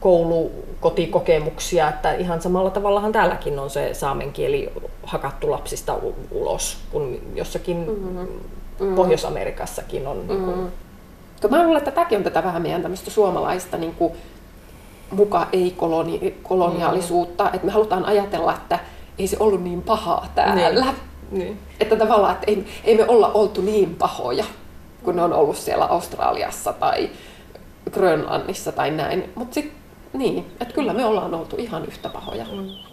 koulukotikokemuksia, 0.00 1.88
että 1.88 2.12
ihan 2.12 2.42
samalla 2.42 2.70
tavallahan 2.70 3.12
täälläkin 3.12 3.58
on 3.58 3.70
se 3.70 3.94
saamen 3.94 4.32
kieli 4.32 4.72
hakattu 5.02 5.50
lapsista 5.50 5.96
ulos, 6.30 6.78
kun 6.90 7.18
jossakin 7.34 7.76
mm-hmm. 7.76 8.94
Pohjois-Amerikassakin 8.94 10.06
on. 10.06 10.16
Mm-hmm. 10.16 10.32
Niin 10.32 10.44
kuin... 10.44 11.50
Mä 11.50 11.62
luulen, 11.62 11.78
että 11.78 11.90
tämäkin 11.90 12.18
on 12.18 12.24
tätä 12.24 12.44
vähän 12.44 12.62
meidän 12.62 12.82
tämmöistä 12.82 13.10
suomalaista 13.10 13.76
niin 13.76 13.94
kuin 13.94 14.12
muka 15.10 15.46
ei-koloniaalisuutta, 15.52 17.44
mm-hmm. 17.44 17.54
että 17.54 17.66
me 17.66 17.72
halutaan 17.72 18.04
ajatella, 18.04 18.54
että 18.54 18.78
ei 19.18 19.26
se 19.26 19.36
ollut 19.40 19.62
niin 19.62 19.82
pahaa 19.82 20.26
täällä. 20.34 20.84
Niin. 20.84 20.94
Niin. 21.30 21.58
Että 21.80 21.96
tavallaan, 21.96 22.34
että 22.34 22.44
ei, 22.46 22.66
ei 22.84 22.96
me 22.96 23.04
olla 23.08 23.28
oltu 23.28 23.60
niin 23.60 23.96
pahoja, 23.96 24.44
kun 25.02 25.16
ne 25.16 25.22
on 25.22 25.32
ollut 25.32 25.56
siellä 25.56 25.84
Australiassa 25.84 26.72
tai 26.72 27.10
Grönlannissa 27.90 28.72
tai 28.72 28.90
näin. 28.90 29.32
Mutta 29.34 29.54
sitten 29.54 29.78
niin, 30.12 30.46
että 30.60 30.74
kyllä 30.74 30.92
me 30.92 31.04
ollaan 31.04 31.34
oltu 31.34 31.56
ihan 31.56 31.84
yhtä 31.84 32.08
pahoja. 32.08 32.44
Mm. 32.44 32.87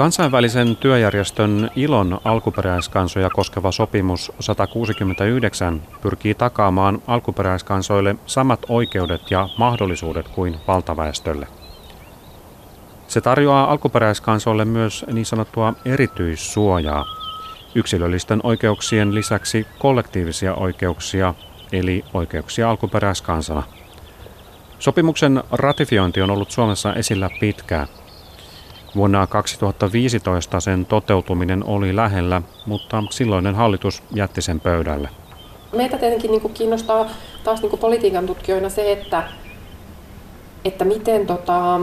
Kansainvälisen 0.00 0.76
työjärjestön 0.76 1.70
ILON 1.76 2.20
alkuperäiskansoja 2.24 3.30
koskeva 3.30 3.72
sopimus 3.72 4.32
169 4.40 5.82
pyrkii 6.02 6.34
takaamaan 6.34 7.02
alkuperäiskansoille 7.06 8.16
samat 8.26 8.60
oikeudet 8.68 9.30
ja 9.30 9.48
mahdollisuudet 9.58 10.28
kuin 10.28 10.56
valtaväestölle. 10.68 11.46
Se 13.08 13.20
tarjoaa 13.20 13.70
alkuperäiskansoille 13.70 14.64
myös 14.64 15.04
niin 15.12 15.26
sanottua 15.26 15.74
erityissuojaa, 15.84 17.04
yksilöllisten 17.74 18.40
oikeuksien 18.42 19.14
lisäksi 19.14 19.66
kollektiivisia 19.78 20.54
oikeuksia, 20.54 21.34
eli 21.72 22.04
oikeuksia 22.14 22.70
alkuperäiskansana. 22.70 23.62
Sopimuksen 24.78 25.42
ratifiointi 25.52 26.22
on 26.22 26.30
ollut 26.30 26.50
Suomessa 26.50 26.94
esillä 26.94 27.30
pitkään– 27.40 27.86
Vuonna 28.96 29.26
2015 29.26 30.60
sen 30.60 30.86
toteutuminen 30.86 31.64
oli 31.64 31.96
lähellä, 31.96 32.42
mutta 32.66 33.02
silloinen 33.10 33.54
hallitus 33.54 34.02
jätti 34.14 34.42
sen 34.42 34.60
pöydälle. 34.60 35.08
Meitä 35.76 35.98
tietenkin 35.98 36.30
niin 36.30 36.40
kuin 36.40 36.54
kiinnostaa 36.54 37.06
taas 37.44 37.62
niin 37.62 37.70
kuin 37.70 37.80
politiikan 37.80 38.26
tutkijoina 38.26 38.68
se, 38.68 38.92
että, 38.92 39.22
että 40.64 40.84
miten 40.84 41.26
tota, 41.26 41.80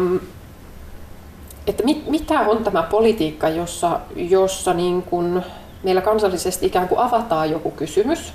että 1.68 1.84
mit, 1.84 2.08
mitä 2.10 2.40
on 2.40 2.64
tämä 2.64 2.84
politiikka, 2.84 3.50
jossa, 3.50 4.00
jossa 4.16 4.74
niin 4.74 5.04
kuin 5.04 5.44
meillä 5.84 6.02
kansallisesti 6.02 6.66
ikään 6.66 6.88
kuin 6.88 7.00
avataan 7.00 7.52
joku 7.52 7.72
kysymys 7.72 8.34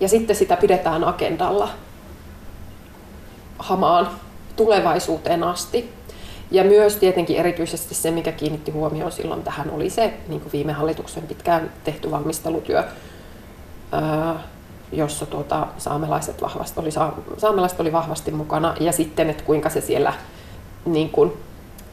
ja 0.00 0.08
sitten 0.08 0.36
sitä 0.36 0.56
pidetään 0.56 1.04
agendalla 1.04 1.68
hamaan 3.58 4.10
tulevaisuuteen 4.56 5.42
asti. 5.42 5.92
Ja 6.54 6.64
myös 6.64 6.96
tietenkin 6.96 7.36
erityisesti 7.36 7.94
se, 7.94 8.10
mikä 8.10 8.32
kiinnitti 8.32 8.70
huomioon 8.70 9.12
silloin 9.12 9.42
tähän, 9.42 9.70
oli 9.70 9.90
se 9.90 10.12
niin 10.28 10.40
kuin 10.40 10.52
viime 10.52 10.72
hallituksen 10.72 11.22
pitkään 11.22 11.72
tehty 11.84 12.10
valmistelutyö, 12.10 12.84
jossa 14.92 15.26
tuota, 15.26 15.66
saamelaiset, 15.78 16.42
vahvasti, 16.42 16.80
oli, 16.80 16.90
saamelaiset 17.38 17.80
oli 17.80 17.92
vahvasti 17.92 18.30
mukana, 18.30 18.74
ja 18.80 18.92
sitten, 18.92 19.30
että 19.30 19.44
kuinka 19.44 19.70
se 19.70 19.80
siellä 19.80 20.12
niin 20.84 21.10
kuin, 21.10 21.32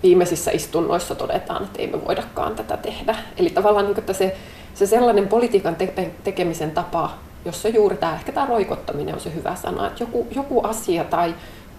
viimeisissä 0.04 0.52
istunnoissa 0.52 1.15
todetaan, 1.15 1.63
että 1.63 1.80
ei 1.80 1.88
me 1.88 2.06
voidakaan 2.06 2.56
tätä 2.56 2.78
tehdä. 2.78 3.15
Eli 3.38 3.50
tavallaan 3.50 3.86
niin 3.86 3.95
kuin, 3.95 4.02
että 4.02 4.13
se, 4.13 4.38
se 4.74 4.86
sellainen 4.86 5.28
politiikan 5.28 5.76
te- 5.76 6.12
tekemisen 6.24 6.71
tapa, 6.71 7.17
jossa 7.45 7.69
juuri 7.69 7.97
tämä, 7.97 8.15
ehkä 8.15 8.32
tämä 8.32 8.45
roikottaminen 8.45 9.15
on 9.15 9.21
se 9.21 9.34
hyvä 9.36 9.56
sana, 9.56 9.88
että 9.88 10.04
joku, 10.04 10.28
joku 10.36 10.62
asia 10.63 11.04
tai 11.04 11.36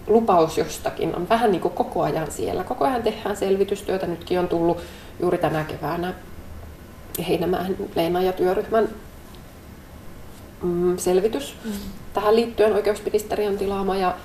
lupaus 0.07 0.57
jostakin 0.57 1.15
on 1.15 1.29
vähän 1.29 1.51
niin 1.51 1.61
kuin 1.61 1.73
koko 1.73 2.01
ajan 2.01 2.31
siellä. 2.31 2.63
Koko 2.63 2.85
ajan 2.85 3.03
tehdään 3.03 3.37
selvitystyötä. 3.37 4.07
Nytkin 4.07 4.39
on 4.39 4.47
tullut 4.47 4.77
juuri 5.19 5.37
tänä 5.37 5.63
keväänä 5.63 6.13
Heinämäen 7.27 7.77
Leena 7.95 8.21
ja 8.21 8.33
työryhmän 8.33 8.89
mm, 10.63 10.97
selvitys 10.97 11.55
mm. 11.65 11.71
tähän 12.13 12.35
liittyen 12.35 12.73
oikeusministeriön 12.73 13.57
tilaama 13.57 13.95
ja, 13.95 14.15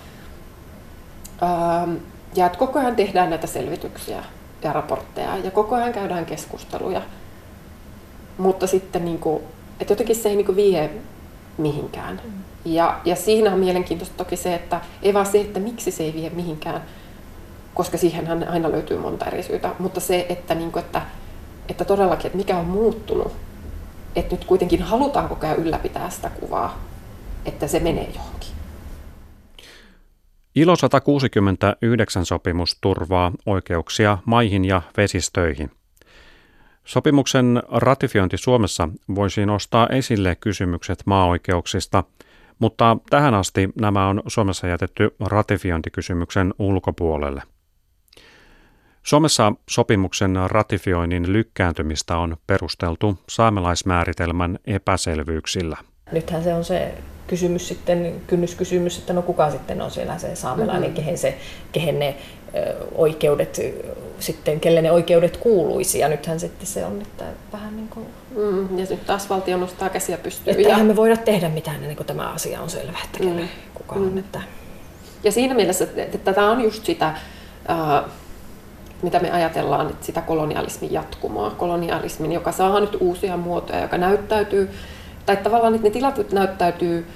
ähm, 1.43 1.95
ja 2.35 2.47
että 2.47 2.59
koko 2.59 2.79
ajan 2.79 2.97
tehdään 2.97 3.31
näitä 3.31 3.47
selvityksiä 3.47 4.25
ja 4.63 4.73
raportteja 4.73 5.37
ja 5.37 5.51
koko 5.51 5.75
ajan 5.75 5.93
käydään 5.93 6.27
keskusteluja. 6.27 7.03
Mutta 8.39 8.67
sitten 8.67 9.05
niin 9.05 9.19
kuin, 9.19 9.43
että 9.81 9.93
jotenkin 9.93 10.17
se 10.17 10.29
ei 10.29 10.37
niin 10.37 10.47
kuin 10.47 10.57
vie 10.57 10.91
mihinkään. 11.59 12.21
Mm. 12.25 12.48
Ja, 12.75 13.01
ja 13.05 13.17
siinä 13.17 13.53
on 13.53 13.59
mielenkiintoista 13.59 14.17
toki 14.17 14.37
se, 14.37 14.55
että 14.55 14.81
ei 15.03 15.15
vaan 15.15 15.27
se, 15.27 15.41
että 15.41 15.61
miksi 15.61 15.91
se 15.91 16.03
ei 16.03 16.15
vie 16.15 16.31
mihinkään, 16.31 16.83
koska 17.75 17.99
siihenhän 17.99 18.49
aina 18.49 18.73
löytyy 18.73 18.99
monta 18.99 19.25
eri 19.25 19.43
syytä, 19.43 19.75
mutta 19.79 20.01
se, 20.01 20.27
että, 20.29 20.55
niin 20.55 20.73
kuin, 20.73 20.85
että, 20.85 21.03
että 21.69 21.85
todellakin, 21.85 22.27
että 22.27 22.39
mikä 22.39 22.57
on 22.57 22.67
muuttunut, 22.67 23.33
että 24.17 24.35
nyt 24.35 24.45
kuitenkin 24.45 24.83
halutaan 24.83 25.29
koko 25.29 25.47
ajan 25.47 25.59
ylläpitää 25.59 26.11
sitä 26.11 26.31
kuvaa, 26.31 26.79
että 27.45 27.67
se 27.67 27.81
menee 27.81 28.11
johonkin. 28.15 28.49
ILO 30.55 30.77
169 30.77 32.27
sopimus 32.27 32.79
turvaa 32.81 33.33
oikeuksia 33.47 34.19
maihin 34.25 34.65
ja 34.65 34.83
vesistöihin. 34.97 35.71
Sopimuksen 36.85 37.63
ratifiointi 37.71 38.37
Suomessa 38.37 38.89
voisi 39.15 39.47
nostaa 39.47 39.87
esille 39.87 40.37
kysymykset 40.37 41.03
maaoikeuksista, 41.07 42.05
mutta 42.59 42.97
tähän 43.11 43.35
asti 43.35 43.69
nämä 43.81 44.09
on 44.09 44.23
Suomessa 44.27 44.67
jätetty 44.67 45.15
ratifiointikysymyksen 45.21 46.55
ulkopuolelle. 46.59 47.43
Suomessa 49.03 49.53
sopimuksen 49.71 50.37
ratifioinnin 50.47 51.33
lykkääntymistä 51.33 52.17
on 52.17 52.37
perusteltu 52.47 53.19
saamelaismääritelmän 53.29 54.59
epäselvyyksillä. 54.67 55.77
Nythän 56.13 56.43
se 56.43 56.55
on 56.55 56.65
se 56.65 56.95
kysymys 57.27 57.69
sitten, 57.69 58.15
kynnyskysymys, 58.27 58.99
että 58.99 59.13
no 59.13 59.23
kuka 59.23 59.51
sitten 59.51 59.83
on 59.83 59.91
siellä 59.91 60.19
se 60.19 60.37
saamelainen, 60.37 60.91
mm-hmm. 60.91 60.95
kehen, 60.95 61.19
se, 61.19 61.39
kehen 61.73 61.99
ne 61.99 62.17
oikeudet 62.95 63.61
sitten, 64.19 64.61
kelle 64.61 64.83
ne 64.83 64.93
oikeudet 64.93 65.37
kuuluisi. 65.37 65.99
Ja 65.99 66.09
nythän 66.09 66.41
sitten 66.41 66.67
se 66.67 66.85
on 66.85 67.03
että. 67.03 67.25
Mm, 68.39 68.79
ja 68.79 68.87
nyt 68.91 69.07
taas 69.07 69.31
valtio 69.31 69.57
nostaa 69.57 69.89
käsiä 69.89 70.19
pystyyn. 70.19 70.57
Että 70.57 70.69
ja... 70.69 70.85
me 70.85 70.97
voida 70.97 71.17
tehdä 71.17 71.49
mitään 71.49 71.77
ennen 71.77 71.97
kuin 71.97 72.07
tämä 72.07 72.31
asia 72.31 72.61
on 72.61 72.71
selvä, 72.71 72.99
että 73.05 73.19
kelle 73.19 73.41
mm. 73.41 73.49
kuka 73.75 73.95
on. 73.95 74.13
Mm. 74.13 74.19
Että... 74.19 74.41
Ja 75.25 75.33
siinä 75.33 75.55
mielessä, 75.55 75.87
että 75.97 76.33
tämä 76.33 76.51
on 76.51 76.61
just 76.61 76.85
sitä, 76.85 77.15
uh, 77.71 78.11
mitä 79.03 79.19
me 79.21 79.31
ajatellaan, 79.31 79.91
että 79.91 80.07
sitä 80.07 80.21
kolonialismin 80.21 80.93
jatkumoa. 80.93 81.51
Kolonialismin, 81.51 82.33
joka 82.33 82.53
saa 82.53 82.81
nyt 82.81 82.97
uusia 83.01 83.37
muotoja, 83.37 83.83
joka 83.83 83.99
näyttäytyy, 83.99 84.71
tai 85.27 85.37
tavallaan 85.37 85.75
että 85.75 85.87
ne 85.87 85.93
tilat 85.93 86.33
näyttäytyy 86.33 87.07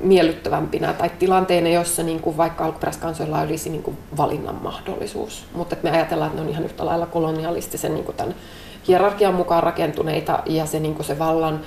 miellyttävämpinä 0.00 0.92
tai 0.92 1.10
tilanteina, 1.18 1.68
joissa 1.68 2.02
niin 2.02 2.20
kuin 2.20 2.36
vaikka 2.36 2.64
alkuperäiskansoilla 2.64 3.40
olisi 3.40 3.70
niin 3.70 3.82
kuin 3.82 3.98
valinnan 4.16 4.58
mahdollisuus. 4.62 5.46
Mutta 5.54 5.76
me 5.82 5.90
ajatellaan, 5.90 6.30
että 6.30 6.42
ne 6.42 6.46
on 6.46 6.52
ihan 6.52 6.64
yhtä 6.64 6.86
lailla 6.86 7.06
kolonialistisen 7.06 7.94
niin 7.94 8.04
kuin 8.04 8.16
tämän 8.16 8.34
hierarkian 8.88 9.34
mukaan 9.34 9.62
rakentuneita 9.62 10.42
ja 10.46 10.66
se, 10.66 10.80
niin 10.80 10.94
kuin 10.94 11.06
se 11.06 11.18
vallan 11.18 11.60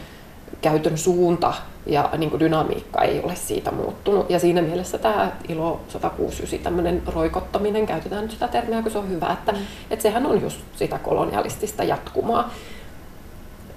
käytön 0.61 0.97
suunta 0.97 1.53
ja 1.85 2.09
niin 2.17 2.39
dynamiikka 2.39 3.01
ei 3.01 3.21
ole 3.23 3.35
siitä 3.35 3.71
muuttunut. 3.71 4.29
Ja 4.29 4.39
siinä 4.39 4.61
mielessä 4.61 4.97
tämä 4.97 5.31
ILO 5.49 5.81
169, 5.87 6.63
tämmöinen 6.63 7.03
roikottaminen, 7.07 7.85
käytetään 7.85 8.21
nyt 8.21 8.31
sitä 8.31 8.47
termiä, 8.47 8.81
kun 8.81 8.91
se 8.91 8.97
on 8.97 9.09
hyvä, 9.09 9.33
että, 9.33 9.51
mm. 9.51 9.57
että 9.89 10.03
sehän 10.03 10.25
on 10.25 10.41
just 10.41 10.59
sitä 10.75 10.97
kolonialistista 10.97 11.83
jatkumaa. 11.83 12.53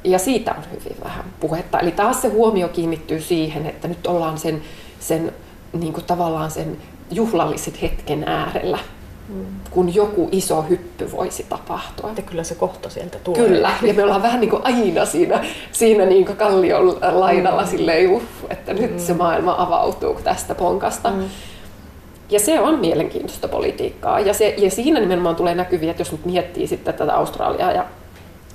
Ja 0.05 0.19
siitä 0.19 0.55
on 0.59 0.65
hyvin 0.73 0.97
vähän 1.05 1.25
puhetta. 1.41 1.81
Eli 1.81 1.91
taas 1.91 2.23
se 2.23 2.29
huomio 2.29 2.69
kiinnittyy 2.69 3.21
siihen, 3.21 3.67
että 3.67 3.89
nyt 3.89 4.07
ollaan 4.07 4.39
sen, 4.39 4.63
sen 5.01 5.33
niin 5.73 5.93
kuin 5.93 6.05
tavallaan 6.05 6.51
sen 6.51 6.77
juhlalliset 7.11 7.83
hetken 7.83 8.29
äärellä. 8.29 8.79
Kun 9.71 9.95
joku 9.95 10.29
iso 10.33 10.63
hyppy 10.63 11.13
voisi 11.13 11.47
tapahtua. 11.49 12.11
Että 12.11 12.23
kyllä 12.23 12.45
se 12.45 12.55
kohta 12.55 12.91
sieltä 12.91 13.19
tulee. 13.19 13.47
Kyllä, 13.47 13.71
ja 13.83 13.95
me 13.95 14.03
ollaan 14.03 14.23
vähän 14.23 14.41
niin 14.41 14.51
kuin 14.51 14.63
aina 14.65 15.05
siinä, 15.05 15.45
siinä 15.73 16.07
niin 16.07 16.27
kuin 16.27 16.37
kallion 16.37 16.99
laidalla 17.13 17.63
mm. 17.63 17.69
silleen, 17.69 18.11
uh, 18.11 18.23
että 18.51 18.75
nyt 18.75 18.93
mm. 18.93 18.99
se 18.99 19.15
maailma 19.15 19.55
avautuu 19.59 20.21
tästä 20.25 20.55
ponkasta. 20.55 21.11
Mm. 21.11 21.25
Ja 22.31 22.41
se 22.41 22.61
on 22.61 22.79
mielenkiintoista 22.79 23.49
politiikkaa. 23.49 24.21
Ja, 24.21 24.35
se, 24.35 24.55
ja 24.59 24.71
siinä 24.71 25.01
nimenomaan 25.01 25.37
tulee 25.37 25.55
näkyviä, 25.55 25.91
että 25.91 26.01
jos 26.01 26.13
nyt 26.13 26.27
miettii 26.27 26.67
sitten 26.67 26.95
tätä 26.95 27.15
Australiaa 27.15 27.73
ja 27.73 27.85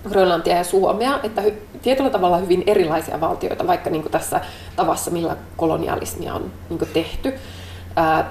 Grönlantia 0.10 0.58
ja 0.58 0.64
Suomea, 0.64 1.20
että 1.24 1.42
hy, 1.42 1.54
tietyllä 1.82 2.10
tavalla 2.10 2.38
hyvin 2.38 2.64
erilaisia 2.68 3.22
valtioita, 3.22 3.68
vaikka 3.68 3.90
niin 3.90 4.02
kuin 4.02 4.12
tässä 4.12 4.42
tavassa, 4.76 5.12
millä 5.12 5.38
kolonialismia 5.58 6.34
on 6.34 6.52
niin 6.70 6.80
kuin 6.80 6.90
tehty, 6.94 7.34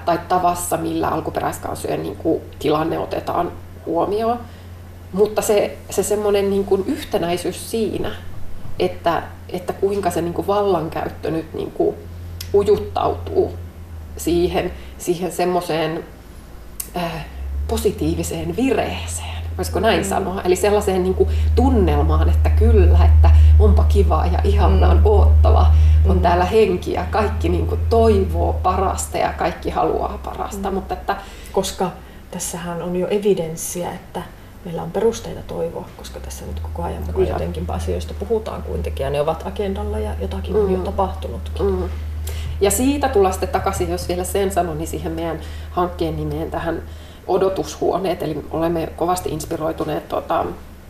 tai 0.05 0.19
tavassa, 0.29 0.77
millä 0.77 1.07
alkuperäiskansojen 1.07 2.03
niin 2.03 2.15
kuin, 2.15 2.41
tilanne 2.59 2.99
otetaan 2.99 3.51
huomioon. 3.85 4.39
Mutta 5.13 5.41
se, 5.41 5.77
se 5.89 6.03
semmoinen 6.03 6.49
niin 6.49 6.65
kuin 6.65 6.83
yhtenäisyys 6.87 7.71
siinä, 7.71 8.11
että, 8.79 9.23
että 9.49 9.73
kuinka 9.73 10.11
se 10.11 10.21
niin 10.21 10.33
kuin 10.33 10.47
vallankäyttö 10.47 11.31
nyt 11.31 11.53
niin 11.53 11.71
kuin 11.71 11.95
ujuttautuu 12.53 13.53
siihen, 14.17 14.71
siihen 14.97 15.31
semmoiseen 15.31 16.03
äh, 16.97 17.25
positiiviseen 17.67 18.55
vireeseen 18.55 19.38
voisiko 19.59 19.79
näin 19.79 19.99
mm. 19.99 20.09
sanoa, 20.09 20.41
eli 20.41 20.55
sellaiseen 20.55 21.03
niin 21.03 21.15
kuin 21.15 21.29
tunnelmaan, 21.55 22.29
että 22.29 22.49
kyllä, 22.49 23.05
että 23.05 23.31
onpa 23.59 23.83
kiva 23.83 24.25
ja 24.31 24.39
ihanaa, 24.43 24.95
mm. 24.95 25.01
oottava, 25.05 25.71
on 26.05 26.15
mm. 26.15 26.21
täällä 26.21 26.45
henki 26.45 26.93
ja 26.93 27.05
kaikki 27.11 27.49
niin 27.49 27.67
kuin 27.67 27.81
toivoo 27.89 28.53
parasta 28.53 29.17
ja 29.17 29.33
kaikki 29.33 29.69
haluaa 29.69 30.19
parasta. 30.23 30.69
Mm. 30.69 30.75
Mutta 30.75 30.93
että, 30.93 31.15
koska 31.51 31.91
tässähän 32.31 32.81
on 32.81 32.95
jo 32.95 33.07
evidenssiä, 33.07 33.91
että 33.91 34.21
meillä 34.65 34.83
on 34.83 34.91
perusteita 34.91 35.41
toivoa, 35.47 35.85
koska 35.97 36.19
tässä 36.19 36.45
nyt 36.45 36.59
koko 36.59 36.83
ajan 36.83 37.03
mukaan 37.05 37.27
jotenkin 37.27 37.65
asioista 37.67 38.13
puhutaan 38.19 38.63
kuitenkin 38.63 39.03
ja 39.03 39.09
ne 39.09 39.21
ovat 39.21 39.47
agendalla 39.47 39.99
ja 39.99 40.11
jotakin 40.21 40.55
mm. 40.55 40.59
on 40.61 40.71
jo 40.71 40.77
mm. 40.77 40.83
tapahtunutkin. 40.83 41.65
Mm. 41.65 41.89
Ja 42.61 42.71
siitä 42.71 43.09
tulla 43.09 43.31
sitten 43.31 43.49
takaisin, 43.49 43.91
jos 43.91 44.07
vielä 44.07 44.23
sen 44.23 44.51
sanon, 44.51 44.77
niin 44.77 44.87
siihen 44.87 45.11
meidän 45.11 45.39
hankkeen 45.71 46.15
nimeen 46.15 46.51
tähän 46.51 46.81
odotushuoneet, 47.29 48.23
eli 48.23 48.45
olemme 48.51 48.87
kovasti 48.95 49.29
inspiroituneet 49.29 50.09
tuota, 50.09 50.45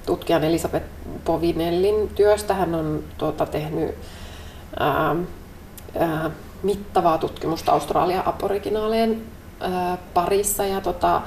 tutkijan 0.05 0.43
Elisabeth 0.43 0.85
Povinellin 1.25 2.09
työstä. 2.15 2.53
Hän 2.53 2.75
on 2.75 3.03
tuota, 3.17 3.45
tehnyt 3.45 3.95
ää, 4.79 5.15
ää, 5.99 6.31
mittavaa 6.63 7.17
tutkimusta 7.17 7.71
Australian 7.71 8.27
aboriginaalien 8.27 9.21
ää, 9.59 9.97
parissa. 10.13 10.65
Ja, 10.65 10.81
tota, 10.81 11.21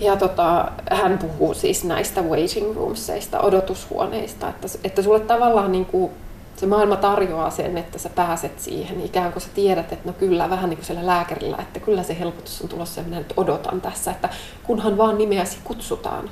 ja 0.00 0.16
tota, 0.16 0.72
hän 0.90 1.18
puhuu 1.18 1.54
siis 1.54 1.84
näistä 1.84 2.22
waiting 2.22 2.76
roomseista, 2.76 3.40
odotushuoneista, 3.40 4.48
että, 4.48 4.68
että 4.84 5.02
sulle 5.02 5.20
tavallaan 5.20 5.72
niin 5.72 5.86
kuin 5.86 6.12
se 6.56 6.66
maailma 6.66 6.96
tarjoaa 6.96 7.50
sen, 7.50 7.78
että 7.78 7.98
sä 7.98 8.08
pääset 8.08 8.60
siihen, 8.60 9.00
ikään 9.00 9.32
kuin 9.32 9.42
sä 9.42 9.48
tiedät, 9.54 9.92
että 9.92 10.08
no 10.08 10.12
kyllä, 10.12 10.50
vähän 10.50 10.70
niin 10.70 10.76
kuin 10.76 10.86
siellä 10.86 11.06
lääkärillä, 11.06 11.56
että 11.60 11.80
kyllä 11.80 12.02
se 12.02 12.18
helpotus 12.18 12.62
on 12.62 12.68
tulossa 12.68 13.00
ja 13.00 13.04
minä 13.04 13.18
nyt 13.18 13.32
odotan 13.36 13.80
tässä, 13.80 14.10
että 14.10 14.28
kunhan 14.62 14.98
vaan 14.98 15.18
nimeäsi 15.18 15.58
kutsutaan, 15.64 16.30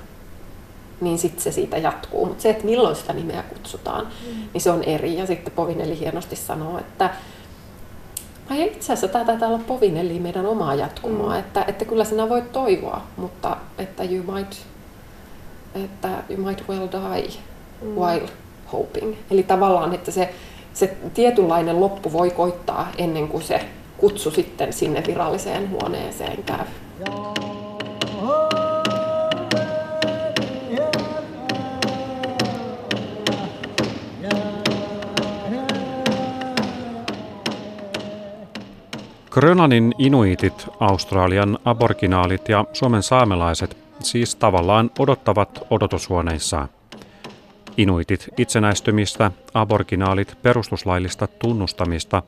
niin 1.00 1.18
sitten 1.18 1.42
se 1.42 1.52
siitä 1.52 1.78
jatkuu. 1.78 2.26
Mutta 2.26 2.42
se, 2.42 2.50
että 2.50 2.64
milloin 2.64 2.96
sitä 2.96 3.12
nimeä 3.12 3.42
kutsutaan, 3.42 4.04
mm. 4.04 4.42
niin 4.52 4.60
se 4.60 4.70
on 4.70 4.84
eri. 4.84 5.18
Ja 5.18 5.26
sitten 5.26 5.52
Povinelli 5.52 5.98
hienosti 5.98 6.36
sanoo, 6.36 6.78
että 6.78 7.10
vai 8.50 8.66
itse 8.66 8.92
asiassa 8.92 9.08
tämä 9.08 9.24
taitaa 9.24 9.48
olla 9.48 9.60
Povinelli 9.66 10.18
meidän 10.18 10.46
omaa 10.46 10.74
jatkumoa, 10.74 11.32
mm. 11.32 11.38
että, 11.38 11.64
että 11.68 11.84
kyllä 11.84 12.04
sinä 12.04 12.28
voit 12.28 12.52
toivoa, 12.52 13.02
mutta 13.16 13.56
että 13.78 14.04
you 14.04 14.32
might, 14.32 14.54
että 15.84 16.08
you 16.28 16.46
might 16.46 16.68
well 16.68 16.88
die 16.92 17.28
mm. 17.82 17.88
while 17.88 18.28
hoping. 18.72 19.16
Eli 19.30 19.42
tavallaan, 19.42 19.94
että 19.94 20.10
se, 20.10 20.34
se 20.74 20.96
tietynlainen 21.14 21.80
loppu 21.80 22.12
voi 22.12 22.30
koittaa 22.30 22.88
ennen 22.98 23.28
kuin 23.28 23.42
se 23.42 23.60
kutsu 23.98 24.30
sitten 24.30 24.72
sinne 24.72 25.02
viralliseen 25.06 25.70
huoneeseen 25.70 26.42
käy. 26.42 26.64
Grönlannin 39.30 39.94
inuitit, 39.98 40.66
Australian 40.80 41.58
aborginaalit 41.64 42.48
ja 42.48 42.64
Suomen 42.72 43.02
saamelaiset 43.02 43.76
siis 44.00 44.36
tavallaan 44.36 44.90
odottavat 44.98 45.66
odotushuoneissaan. 45.70 46.68
Inuitit 47.76 48.28
itsenäistymistä, 48.36 49.30
aborginaalit 49.54 50.36
perustuslaillista 50.42 51.26
tunnustamista 51.26 52.22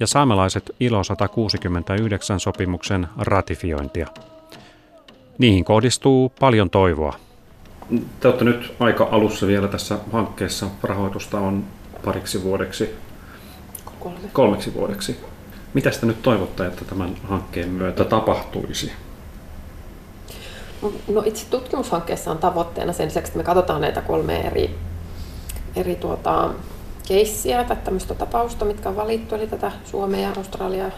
ja 0.00 0.06
saamelaiset 0.06 0.70
ILO 0.80 1.04
169 1.04 2.40
sopimuksen 2.40 3.08
ratifiointia. 3.18 4.06
Niihin 5.38 5.64
kohdistuu 5.64 6.32
paljon 6.40 6.70
toivoa. 6.70 7.14
Te 8.20 8.28
olette 8.28 8.44
nyt 8.44 8.74
aika 8.80 9.08
alussa 9.10 9.46
vielä 9.46 9.68
tässä 9.68 9.98
hankkeessa. 10.12 10.66
Rahoitusta 10.82 11.38
on 11.40 11.64
pariksi 12.04 12.42
vuodeksi 12.42 12.96
Kolme. 14.00 14.18
kolmeksi 14.32 14.74
vuodeksi. 14.74 15.20
Mitä 15.74 15.90
sitä 15.90 16.06
nyt 16.06 16.22
toivotte, 16.22 16.66
että 16.66 16.84
tämän 16.84 17.16
hankkeen 17.28 17.68
myötä 17.68 18.04
tapahtuisi? 18.04 18.92
No 21.08 21.22
itse 21.24 21.46
tutkimushankkeessa 21.50 22.30
on 22.30 22.38
tavoitteena 22.38 22.92
sen 22.92 23.06
lisäksi, 23.06 23.30
että 23.30 23.38
me 23.38 23.44
katsotaan 23.44 23.80
näitä 23.80 24.00
kolme 24.00 24.40
eri, 24.40 24.78
eri 25.76 25.94
tuota, 25.94 26.50
keissiä 27.08 27.64
tai 27.64 27.76
tämmöistä 27.84 28.14
tapausta, 28.14 28.64
mitkä 28.64 28.88
on 28.88 28.96
valittu, 28.96 29.34
eli 29.34 29.46
tätä 29.46 29.72
Suomea, 29.84 30.32
Australia 30.36 30.90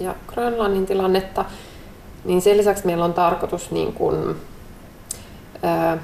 ja 0.00 0.14
Grönlannin 0.26 0.86
tilannetta, 0.86 1.44
niin 2.24 2.42
sen 2.42 2.56
lisäksi 2.56 2.86
meillä 2.86 3.04
on 3.04 3.14
tarkoitus 3.14 3.70
niin 3.70 3.92
kuin, 3.92 4.36
ää, 5.62 5.98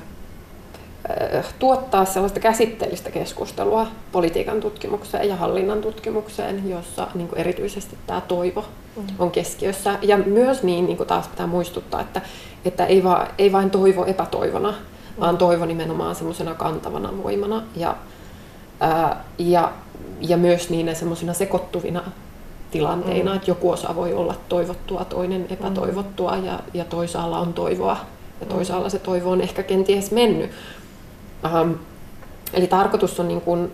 tuottaa 1.59 2.05
sellaista 2.05 2.41
käsitteellistä 2.41 3.11
keskustelua 3.11 3.87
politiikan 4.13 4.61
tutkimukseen 4.61 5.29
ja 5.29 5.37
hallinnan 5.37 5.81
tutkimukseen, 5.81 6.71
jossa 6.71 7.07
niin 7.15 7.29
kuin 7.29 7.39
erityisesti 7.39 7.99
tämä 8.07 8.21
toivo 8.21 8.65
mm. 8.97 9.03
on 9.19 9.31
keskiössä. 9.31 9.99
Ja 10.03 10.19
myös 10.19 10.63
niin, 10.63 10.87
niin 10.87 10.97
kuin 10.97 11.07
taas 11.07 11.29
pitää 11.29 11.47
muistuttaa, 11.47 12.01
että, 12.01 12.21
että 12.65 12.87
ei, 12.87 13.05
vaan, 13.05 13.27
ei 13.39 13.53
vain 13.53 13.71
toivo 13.71 14.05
epätoivona. 14.05 14.75
Vaan 15.21 15.39
toivo 15.39 15.67
nimenomaan 15.67 16.15
semmoisena 16.15 16.55
kantavana 16.55 17.23
voimana 17.23 17.63
ja, 17.77 17.97
ää, 18.81 19.25
ja, 19.39 19.73
ja 20.21 20.37
myös 20.37 20.71
niin 20.71 20.97
semmoisina 20.97 21.35
sekoittuvina 21.35 22.03
tilanteina, 22.71 23.31
mm. 23.31 23.37
että 23.37 23.51
joku 23.51 23.71
osa 23.71 23.97
voi 23.97 24.15
olla 24.15 24.35
toivottua, 24.49 25.05
toinen 25.05 25.47
epätoivottua 25.51 26.37
ja, 26.37 26.61
ja 26.75 26.85
toisaalla 26.85 27.39
on 27.39 27.55
toivoa 27.55 27.97
ja 28.41 28.47
toisaalla 28.47 28.89
se 28.89 28.99
toivo 28.99 29.31
on 29.31 29.41
ehkä 29.41 29.63
kenties 29.63 30.11
mennyt. 30.11 30.51
Ähm, 31.45 31.73
eli 32.53 32.67
tarkoitus 32.67 33.21
on 33.21 33.29
niin 33.29 33.41
kuin 33.41 33.73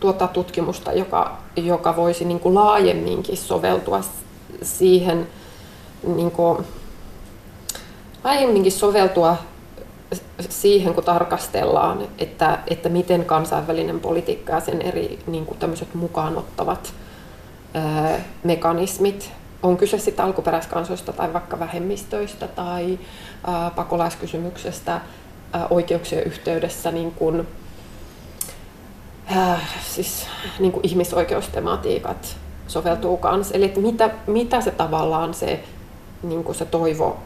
tuottaa 0.00 0.28
tutkimusta, 0.28 0.92
joka, 0.92 1.38
joka 1.56 1.96
voisi 1.96 2.24
niin 2.24 2.40
kuin 2.40 2.54
laajemminkin 2.54 3.36
soveltua 3.36 4.00
siihen, 4.62 5.26
niin 6.16 6.30
kuin, 6.30 6.58
laajemminkin 8.24 8.72
soveltua 8.72 9.36
siihen, 10.40 10.94
kun 10.94 11.04
tarkastellaan, 11.04 12.08
että, 12.18 12.58
että 12.68 12.88
miten 12.88 13.24
kansainvälinen 13.24 14.00
politiikka 14.00 14.52
ja 14.52 14.60
sen 14.60 14.82
eri 14.82 15.18
niin 15.26 15.46
kuin 15.46 15.58
tämmöiset 15.58 15.94
mukaanottavat 15.94 16.94
ää, 17.74 18.20
mekanismit, 18.44 19.30
on 19.62 19.76
kyse 19.76 19.98
sitten 19.98 20.24
alkuperäiskansoista 20.24 21.12
tai 21.12 21.32
vaikka 21.32 21.58
vähemmistöistä 21.58 22.48
tai 22.48 22.98
ää, 23.46 23.70
pakolaiskysymyksestä, 23.70 25.00
oikeuksien 25.70 26.24
yhteydessä 26.24 26.90
niin 26.90 27.12
kuin, 27.12 27.46
äh, 29.36 29.60
siis, 29.90 30.26
niin 30.58 30.72
kuin 30.72 30.86
ihmisoikeustematiikat 30.86 32.36
soveltuu 32.66 33.16
kanssa. 33.16 33.54
Eli 33.54 33.64
että 33.64 33.80
mitä, 33.80 34.10
mitä 34.26 34.60
se 34.60 34.70
tavallaan 34.70 35.34
se, 35.34 35.64
niin 36.22 36.44
kuin 36.44 36.54
se 36.54 36.64
toivo 36.64 37.16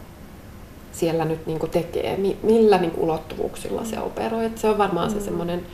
siellä 0.92 1.24
nyt 1.24 1.46
niin 1.46 1.58
kuin 1.58 1.70
tekee, 1.70 2.18
millä 2.42 2.78
niin 2.78 2.90
kuin 2.90 3.04
ulottuvuuksilla 3.04 3.84
se 3.84 3.98
operoi. 3.98 4.44
Että 4.44 4.60
se 4.60 4.68
on 4.68 4.78
varmaan 4.78 5.12
mm. 5.12 5.18
se 5.18 5.24
semmoinen... 5.24 5.66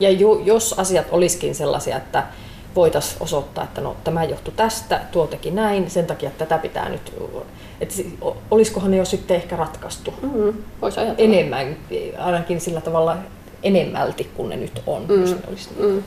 Ja 0.00 0.10
ju, 0.10 0.42
jos 0.44 0.74
asiat 0.78 1.06
olisikin 1.10 1.54
sellaisia, 1.54 1.96
että 1.96 2.26
voitaisiin 2.76 3.22
osoittaa, 3.22 3.64
että 3.64 3.80
no, 3.80 3.96
tämä 4.04 4.24
johtui 4.24 4.54
tästä, 4.56 5.00
tuo 5.12 5.26
teki 5.26 5.50
näin, 5.50 5.90
sen 5.90 6.06
takia 6.06 6.28
että 6.28 6.44
tätä 6.44 6.58
pitää 6.62 6.88
nyt 6.88 7.12
että 7.80 7.94
olisikohan 8.50 8.90
ne 8.90 8.96
jo 8.96 9.04
sitten 9.04 9.36
ehkä 9.36 9.56
ratkaistu 9.56 10.14
mm, 10.22 10.52
Voisi 10.82 11.00
enemmän, 11.18 11.76
ainakin 12.18 12.60
sillä 12.60 12.80
tavalla 12.80 13.16
enemmälti 13.62 14.30
kuin 14.36 14.48
ne 14.48 14.56
nyt 14.56 14.82
on, 14.86 15.04
mm. 15.08 15.20
jos 15.20 15.30
ne 15.30 15.40
olisi 15.48 15.68
mm. 15.78 16.02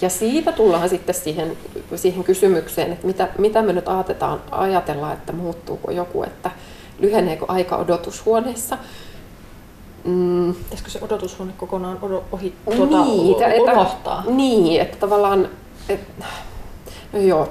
Ja 0.00 0.08
siitä 0.08 0.52
tullaan 0.52 0.88
sitten 0.88 1.14
siihen, 1.14 1.56
siihen 1.96 2.24
kysymykseen, 2.24 2.92
että 2.92 3.06
mitä, 3.06 3.28
mitä 3.38 3.62
me 3.62 3.72
nyt 3.72 3.88
ajatellaan, 3.88 4.40
ajatellaan, 4.50 5.12
että 5.12 5.32
muuttuuko 5.32 5.90
joku, 5.90 6.22
että 6.22 6.50
lyheneekö 6.98 7.44
aika 7.48 7.76
odotushuoneessa. 7.76 8.78
Mm. 10.04 10.54
Pitäisikö 10.54 10.90
se 10.90 10.98
odotushuone 11.02 11.52
kokonaan 11.56 11.98
ohi 12.32 12.54
tuota, 12.64 13.04
niin, 13.04 13.36
unohtaa? 13.62 14.18
Että, 14.18 14.32
niin, 14.32 14.80
että 14.80 14.96
tavallaan, 14.96 15.48
et, 15.88 16.00
no 17.12 17.18
joo, 17.18 17.48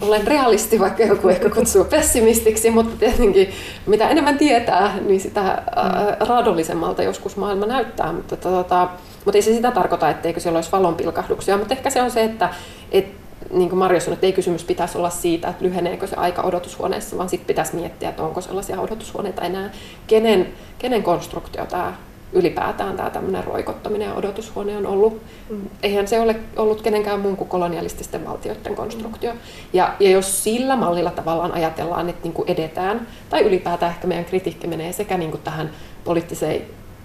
olen 0.00 0.26
realisti, 0.26 0.78
vaikka 0.80 1.02
joku 1.02 1.28
ehkä 1.28 1.50
kutsuu 1.50 1.84
pessimistiksi, 1.84 2.70
mutta 2.70 2.96
tietenkin 2.96 3.50
mitä 3.86 4.08
enemmän 4.08 4.38
tietää, 4.38 4.98
niin 5.06 5.20
sitä 5.20 5.40
mm. 5.42 6.26
raadollisemmalta 6.26 7.02
joskus 7.02 7.36
maailma 7.36 7.66
näyttää. 7.66 8.12
Mutta, 8.12 8.36
tota, 8.36 8.88
mutta 9.24 9.38
ei 9.38 9.42
se 9.42 9.54
sitä 9.54 9.70
tarkoita, 9.70 10.10
etteikö 10.10 10.40
siellä 10.40 10.56
olisi 10.56 10.72
valonpilkahduksia, 10.72 11.56
mutta 11.56 11.74
ehkä 11.74 11.90
se 11.90 12.02
on 12.02 12.10
se, 12.10 12.24
että 12.24 12.48
et, 12.92 13.06
niin 13.50 13.68
kuin 13.68 13.78
Marjo 13.78 14.00
sanoi, 14.00 14.14
että 14.14 14.26
ei 14.26 14.32
kysymys 14.32 14.64
pitäisi 14.64 14.98
olla 14.98 15.10
siitä, 15.10 15.48
että 15.48 15.64
lyheneekö 15.64 16.06
se 16.06 16.16
aika 16.16 16.42
odotushuoneessa, 16.42 17.16
vaan 17.16 17.28
sitten 17.28 17.46
pitäisi 17.46 17.76
miettiä, 17.76 18.08
että 18.08 18.22
onko 18.22 18.40
sellaisia 18.40 18.80
odotushuoneita 18.80 19.42
enää, 19.42 19.70
kenen, 20.06 20.48
kenen 20.78 21.02
konstruktio 21.02 21.66
tämä 21.66 21.92
ylipäätään 22.32 22.96
tämä 22.96 23.10
tämmöinen 23.10 23.44
roikottaminen 23.44 24.08
ja 24.08 24.14
odotushuone 24.14 24.76
on 24.76 24.86
ollut. 24.86 25.22
Mm. 25.50 25.60
Eihän 25.82 26.08
se 26.08 26.20
ole 26.20 26.36
ollut 26.56 26.82
kenenkään 26.82 27.20
muun 27.20 27.36
kuin 27.36 27.48
kolonialististen 27.48 28.26
valtioiden 28.26 28.74
konstruktio. 28.74 29.32
Mm. 29.32 29.38
Ja, 29.72 29.94
ja 30.00 30.10
jos 30.10 30.44
sillä 30.44 30.76
mallilla 30.76 31.10
tavallaan 31.10 31.52
ajatellaan, 31.52 32.08
että 32.08 32.22
niin 32.22 32.32
kuin 32.32 32.50
edetään, 32.50 33.06
tai 33.30 33.42
ylipäätään 33.42 33.92
ehkä 33.92 34.06
meidän 34.06 34.24
kritiikki 34.24 34.66
menee 34.66 34.92
sekä 34.92 35.18
niin 35.18 35.30
kuin 35.30 35.42
tähän 35.42 35.70
poliittiseen, 36.04 36.62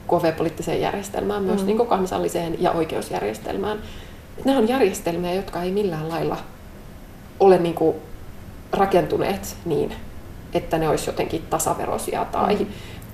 KV-poliittiseen 0.07 0.81
järjestelmään, 0.81 1.43
myös 1.43 1.61
mm. 1.61 1.67
niin 1.67 1.77
kuin 1.77 1.89
kansalliseen 1.89 2.61
ja 2.61 2.71
oikeusjärjestelmään. 2.71 3.79
Nämä 4.45 4.57
on 4.57 4.67
järjestelmiä, 4.67 5.33
jotka 5.33 5.61
ei 5.61 5.71
millään 5.71 6.09
lailla 6.09 6.37
ole 7.39 7.57
niin 7.57 7.75
kuin 7.75 7.95
rakentuneet 8.71 9.57
niin, 9.65 9.95
että 10.53 10.77
ne 10.77 10.89
olisi 10.89 11.09
jotenkin 11.09 11.41
tasaverosia 11.49 12.25
tai 12.25 12.55
mm 12.55 12.65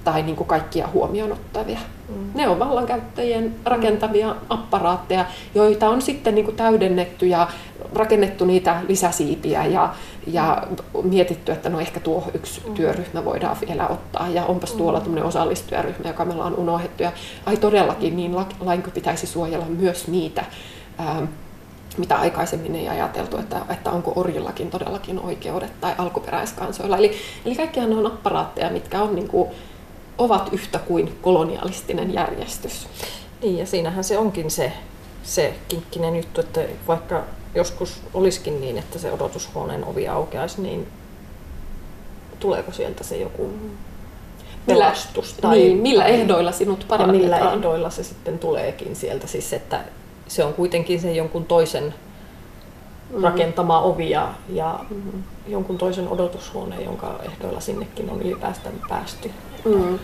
tai 0.04 0.24
niin 0.24 0.36
kuin 0.36 0.48
kaikkia 0.48 0.88
huomioon 0.94 1.32
ottavia. 1.32 1.80
Mm. 2.10 2.32
Ne 2.34 2.48
on 2.48 2.60
vallankäyttäjien 2.60 3.56
rakentamia 3.66 4.36
apparaatteja, 4.50 5.26
joita 5.56 5.90
on 5.90 6.02
sitten 6.02 6.36
niin 6.36 6.46
kuin 6.46 6.58
täydennetty 6.58 7.28
ja 7.28 7.48
rakennettu 7.94 8.46
niitä 8.46 8.82
lisäsiipiä 8.88 9.66
ja, 9.66 9.94
ja 10.28 10.64
mietitty, 11.04 11.52
että 11.52 11.70
no 11.70 11.80
ehkä 11.80 12.00
tuo 12.00 12.24
yksi 12.34 12.62
mm. 12.68 12.74
työryhmä 12.74 13.26
voidaan 13.26 13.58
vielä 13.68 13.88
ottaa 13.88 14.28
ja 14.30 14.46
onpas 14.46 14.74
tuolla 14.74 15.00
mm. 15.00 15.04
tämmöinen 15.04 15.28
osallistujaryhmä, 15.28 16.10
joka 16.10 16.26
meillä 16.26 16.44
on 16.44 16.56
unohdettu. 16.56 17.04
Ja 17.04 17.12
ai 17.46 17.58
todellakin, 17.58 18.16
niin 18.16 18.36
lainkö 18.60 18.92
pitäisi 18.92 19.28
suojella 19.28 19.66
myös 19.66 20.08
niitä, 20.08 20.46
ää, 21.00 21.28
mitä 21.98 22.16
aikaisemmin 22.16 22.76
ei 22.76 22.90
ajateltu, 22.90 23.38
että, 23.38 23.62
että 23.70 23.92
onko 23.92 24.14
orjillakin 24.16 24.70
todellakin 24.70 25.20
oikeudet 25.20 25.82
tai 25.82 25.96
alkuperäiskansoilla. 25.98 26.98
Eli, 26.98 27.18
eli 27.46 27.56
kaikkihan 27.56 27.94
on 27.94 28.08
apparaatteja, 28.08 28.70
mitkä 28.70 29.02
on 29.02 29.16
niin 29.16 29.28
kuin, 29.28 29.50
ovat 30.18 30.50
yhtä 30.52 30.80
kuin 30.80 31.18
kolonialistinen 31.22 32.14
järjestys. 32.14 32.88
Niin, 33.42 33.58
ja 33.58 33.66
siinähän 33.66 34.04
se 34.04 34.18
onkin 34.18 34.52
se, 34.52 34.74
se 35.24 35.54
kinkkinen 35.68 36.16
juttu, 36.16 36.42
että 36.42 36.62
vaikka 36.88 37.24
joskus 37.56 38.02
olisikin 38.14 38.62
niin, 38.62 38.78
että 38.78 39.00
se 39.00 39.12
odotushuoneen 39.12 39.86
ovi 39.86 40.08
aukeaisi, 40.08 40.62
niin 40.62 40.88
tuleeko 42.40 42.72
sieltä 42.72 43.04
se 43.04 43.18
joku 43.18 43.50
pelastus? 44.66 45.26
Millä, 45.36 45.42
tai, 45.42 45.58
niin, 45.58 45.78
millä 45.78 46.06
ehdoilla 46.06 46.52
sinut 46.52 46.86
parannetaan? 46.88 47.24
millä 47.24 47.52
ehdoilla 47.52 47.90
se 47.90 48.04
sitten 48.04 48.40
tuleekin 48.40 48.96
sieltä. 48.96 49.28
Siis 49.28 49.54
että 49.54 49.80
se 50.30 50.44
on 50.44 50.54
kuitenkin 50.54 51.02
se 51.02 51.14
jonkun 51.14 51.46
toisen 51.46 51.84
mm-hmm. 51.84 53.24
rakentama 53.24 53.82
ovi 53.82 54.10
ja, 54.10 54.34
ja 54.50 54.80
mm-hmm. 54.90 55.24
jonkun 55.48 55.78
toisen 55.78 56.10
odotushuone, 56.10 56.82
jonka 56.82 57.20
ehdoilla 57.24 57.60
sinnekin 57.60 58.10
on 58.10 58.22
ylipäätään 58.22 58.76
päästy. 58.90 59.32
Mm. 59.66 60.00